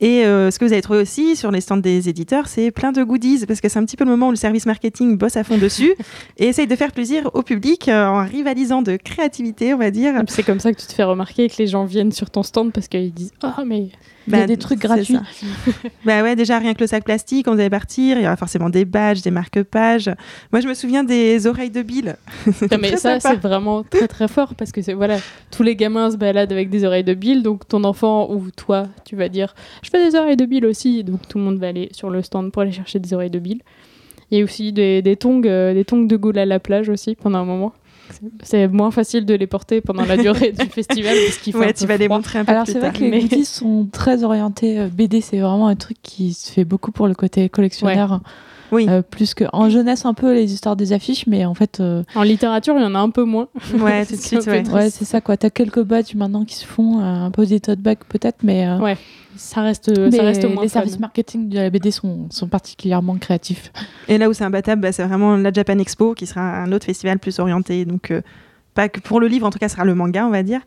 [0.00, 2.92] Et euh, ce que vous avez trouvé aussi sur les stands des éditeurs, c'est plein
[2.92, 5.36] de goodies, parce que c'est un petit peu le moment où le service marketing bosse
[5.36, 5.94] à fond dessus
[6.36, 10.14] et essaye de faire plaisir au public euh, en rivalisant de créativité, on va dire.
[10.28, 12.72] C'est comme ça que tu te fais remarquer que les gens viennent sur ton stand
[12.72, 13.88] parce qu'ils disent Oh, mais
[14.28, 15.18] il y a bah, des trucs gratuits.
[16.04, 18.36] bah ouais, déjà rien que le sac plastique, quand vous allez partir, il y aura
[18.36, 20.10] forcément des badges, des marque-pages.
[20.52, 22.16] Moi, je me souviens des oreilles de Bill.
[22.80, 25.18] mais ça, c'est vraiment très très fort parce que voilà,
[25.50, 28.88] tous les gamins se baladent avec des oreilles de Bill, donc ton enfant ou toi,
[29.04, 31.68] tu vas dire, je fais des oreilles de Bill aussi, donc tout le monde va
[31.68, 33.62] aller sur le stand pour aller chercher des oreilles de Bill.
[34.30, 36.88] Il y a aussi des, des tongs, euh, des tongs de Gaulle à la plage
[36.88, 37.72] aussi pendant un moment.
[38.42, 41.72] C'est moins facile de les porter pendant la durée du festival parce qu'il faut ouais,
[41.72, 44.78] tu vas les montrer un peu Alors c'est vrai que les goodies sont très orientés
[44.78, 48.20] euh, BD, c'est vraiment un truc qui se fait beaucoup pour le côté collectionneur.
[48.72, 48.86] Oui.
[48.88, 51.80] Euh, plus que en jeunesse un peu les histoires des affiches, mais en fait.
[51.80, 53.48] euh, En littérature, il y en a un peu moins.
[53.78, 54.90] Ouais, tout de suite, ouais.
[54.90, 55.36] c'est ça quoi.
[55.36, 58.66] T'as quelques badges maintenant qui se font, euh, un peu des tote bags peut-être, mais.
[58.68, 58.96] euh, Ouais.
[59.36, 60.80] Ça reste, mais ça reste moins les fun.
[60.80, 63.70] services marketing de la BD sont, sont particulièrement créatifs.
[64.08, 66.86] Et là où c'est imbattable, bah, c'est vraiment la Japan Expo, qui sera un autre
[66.86, 67.84] festival plus orienté.
[67.84, 68.20] Donc, euh,
[68.78, 70.60] pas que pour le livre, en tout cas, ce sera le manga, on va dire.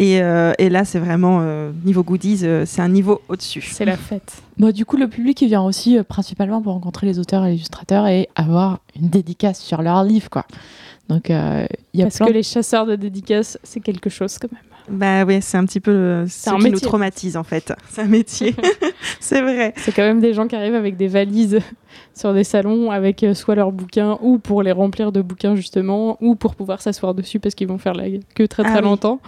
[0.00, 3.62] Et, euh, et là, c'est vraiment, euh, niveau goodies, euh, c'est un niveau au-dessus.
[3.62, 4.42] C'est la fête.
[4.58, 7.50] Bon, du coup, le public il vient aussi euh, principalement pour rencontrer les auteurs et
[7.50, 10.44] les illustrateurs et avoir une dédicace sur leur livre, quoi.
[11.08, 14.38] Donc, euh, il y a Parce plein que les chasseurs de dédicaces, c'est quelque chose
[14.40, 14.71] quand même.
[14.90, 17.72] Bah oui, c'est un petit peu euh, ce un qui nous traumatise, en fait.
[17.90, 18.54] C'est un métier.
[19.20, 19.72] c'est vrai.
[19.76, 21.60] C'est quand même des gens qui arrivent avec des valises
[22.14, 26.16] sur des salons avec euh, soit leurs bouquins ou pour les remplir de bouquins justement
[26.20, 28.04] ou pour pouvoir s'asseoir dessus parce qu'ils vont faire la
[28.34, 28.82] queue très très Ah oui.
[28.84, 29.20] longtemps.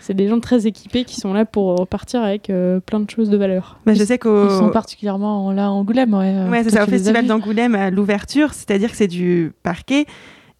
[0.00, 3.28] C'est des gens très équipés qui sont là pour repartir avec euh, plein de choses
[3.28, 3.78] de valeur.
[3.84, 6.32] Bah, je sais Ils qu'au sont particulièrement là à Angoulême, ouais.
[6.34, 10.06] euh, Ouais, c'est ça, au festival d'Angoulême à l'ouverture, c'est-à-dire que c'est du parquet.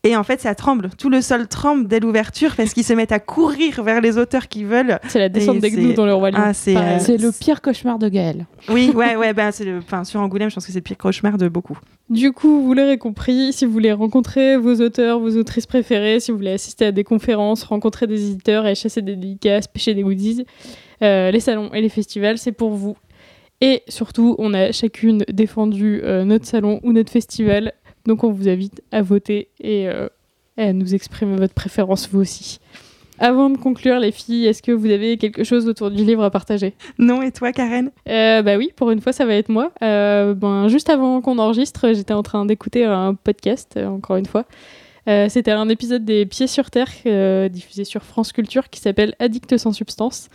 [0.04, 0.90] Et en fait, ça tremble.
[0.96, 4.46] Tout le sol tremble dès l'ouverture parce qu'ils se mettent à courir vers les auteurs
[4.46, 5.00] qui veulent.
[5.08, 6.30] C'est la descente des gnous dans le roi.
[6.34, 8.46] Ah, c'est, euh, le pire cauchemar de Gaël.
[8.68, 9.78] Oui, ouais, ouais, c'est le...
[9.78, 11.78] enfin, sur Angoulême, je pense que c'est le pire cauchemar de beaucoup.
[12.10, 16.30] Du coup, vous l'aurez compris, si vous voulez rencontrer vos auteurs, vos autrices préférées, si
[16.30, 20.02] vous voulez assister à des conférences, rencontrer des éditeurs et chasser des dédicaces, pêcher des
[20.02, 20.46] goodies,
[21.02, 22.96] euh, les salons et les festivals, c'est pour vous.
[23.60, 27.72] Et surtout, on a chacune défendu euh, notre salon ou notre festival,
[28.08, 30.08] donc on vous invite à voter et, euh,
[30.56, 32.58] et à nous exprimer votre préférence vous aussi.
[33.20, 36.30] Avant de conclure, les filles, est-ce que vous avez quelque chose autour du livre à
[36.30, 36.74] partager?
[36.98, 37.90] Non, et toi, Karen?
[38.08, 39.72] Euh, bah oui, pour une fois, ça va être moi.
[39.82, 44.44] Euh, ben, juste avant qu'on enregistre, j'étais en train d'écouter un podcast, encore une fois.
[45.08, 46.90] Euh, C'était un épisode des Pieds sur Terre,
[47.50, 50.28] diffusé sur France Culture, qui s'appelle Addict sans substance.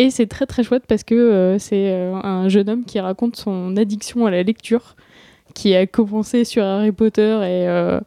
[0.00, 4.26] Et c'est très très chouette parce que c'est un jeune homme qui raconte son addiction
[4.26, 4.96] à la lecture,
[5.54, 8.00] qui a commencé sur Harry Potter et, euh,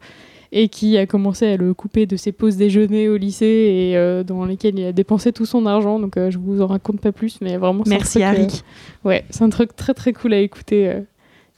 [0.52, 4.24] et qui a commencé à le couper de ses pauses déjeuner au lycée et euh,
[4.24, 6.00] dans lesquelles il a dépensé tout son argent.
[6.00, 9.08] Donc euh, je vous en raconte pas plus, mais vraiment c'est un Merci, truc, euh.
[9.08, 11.02] Ouais, c'est un truc très très cool à écouter.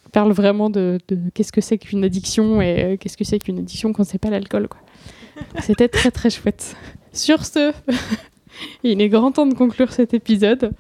[0.06, 3.60] Il parle vraiment de, de qu'est-ce que c'est qu'une addiction et qu'est-ce que c'est qu'une
[3.60, 4.68] addiction quand c'est pas l'alcool.
[5.62, 6.76] C'était très très chouette.
[7.14, 7.72] Sur ce,
[8.84, 10.72] il est grand temps de conclure cet épisode.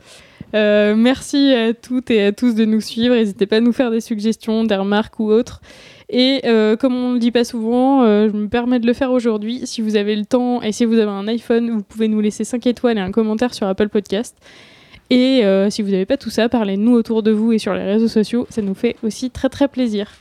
[0.55, 3.15] Euh, merci à toutes et à tous de nous suivre.
[3.15, 5.61] N'hésitez pas à nous faire des suggestions, des remarques ou autres.
[6.09, 8.93] Et euh, comme on ne le dit pas souvent, euh, je me permets de le
[8.93, 9.61] faire aujourd'hui.
[9.65, 12.43] Si vous avez le temps et si vous avez un iPhone, vous pouvez nous laisser
[12.43, 14.35] 5 étoiles et un commentaire sur Apple Podcast.
[15.11, 17.83] Et euh, si vous n'avez pas tout ça, parlez-nous autour de vous et sur les
[17.83, 18.47] réseaux sociaux.
[18.49, 20.11] Ça nous fait aussi très très plaisir.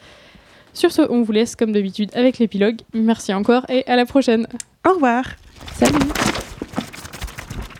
[0.74, 2.80] Sur ce, on vous laisse comme d'habitude avec l'épilogue.
[2.92, 4.46] Merci encore et à la prochaine.
[4.86, 5.24] Au revoir.
[5.74, 5.98] Salut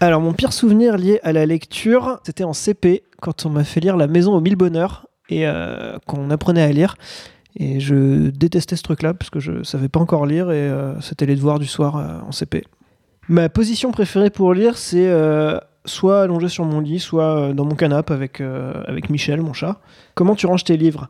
[0.00, 3.80] Alors, mon pire souvenir lié à la lecture, c'était en CP, quand on m'a fait
[3.80, 6.94] lire La Maison aux Mille Bonheurs, et euh, qu'on apprenait à lire.
[7.56, 11.26] Et je détestais ce truc-là, parce que je savais pas encore lire, et euh, c'était
[11.26, 12.64] les devoirs du soir euh, en CP.
[13.28, 17.74] Ma position préférée pour lire, c'est euh, soit allongé sur mon lit, soit dans mon
[17.74, 18.40] canapé avec,
[19.10, 19.80] Michel, mon chat.
[20.14, 21.08] Comment tu ranges tes livres?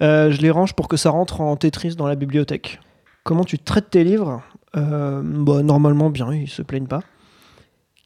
[0.00, 2.80] Je les range pour que ça rentre en Tetris dans la bibliothèque.
[3.22, 4.42] Comment tu traites tes livres?
[4.74, 7.02] Bah, Normalement bien, ils se plaignent pas.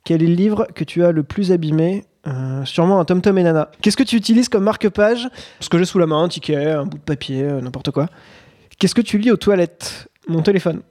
[0.05, 2.05] Quel est le livre que tu as le plus abîmé?
[2.27, 3.71] Euh, Sûrement un Tom Tom et Nana.
[3.81, 5.29] Qu'est-ce que tu utilises comme marque-page?
[5.61, 8.07] Ce que j'ai sous la main, un ticket, un bout de papier, euh, n'importe quoi.
[8.79, 10.09] Qu'est-ce que tu lis aux toilettes?
[10.29, 10.83] Mon téléphone.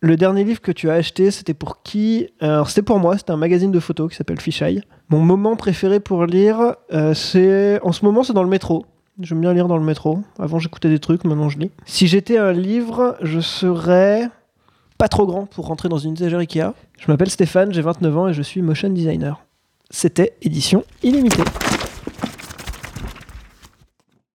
[0.00, 2.28] Le dernier livre que tu as acheté, c'était pour qui?
[2.40, 4.80] Alors, c'était pour moi, c'était un magazine de photos qui s'appelle Fisheye.
[5.08, 7.80] Mon moment préféré pour lire, euh, c'est.
[7.82, 8.86] En ce moment, c'est dans le métro.
[9.20, 10.20] J'aime bien lire dans le métro.
[10.38, 11.70] Avant, j'écoutais des trucs, maintenant, je lis.
[11.84, 14.30] Si j'étais un livre, je serais
[15.00, 16.74] pas trop grand pour rentrer dans une étagère Ikea.
[16.98, 19.42] Je m'appelle Stéphane, j'ai 29 ans et je suis motion designer.
[19.88, 21.42] C'était édition illimitée.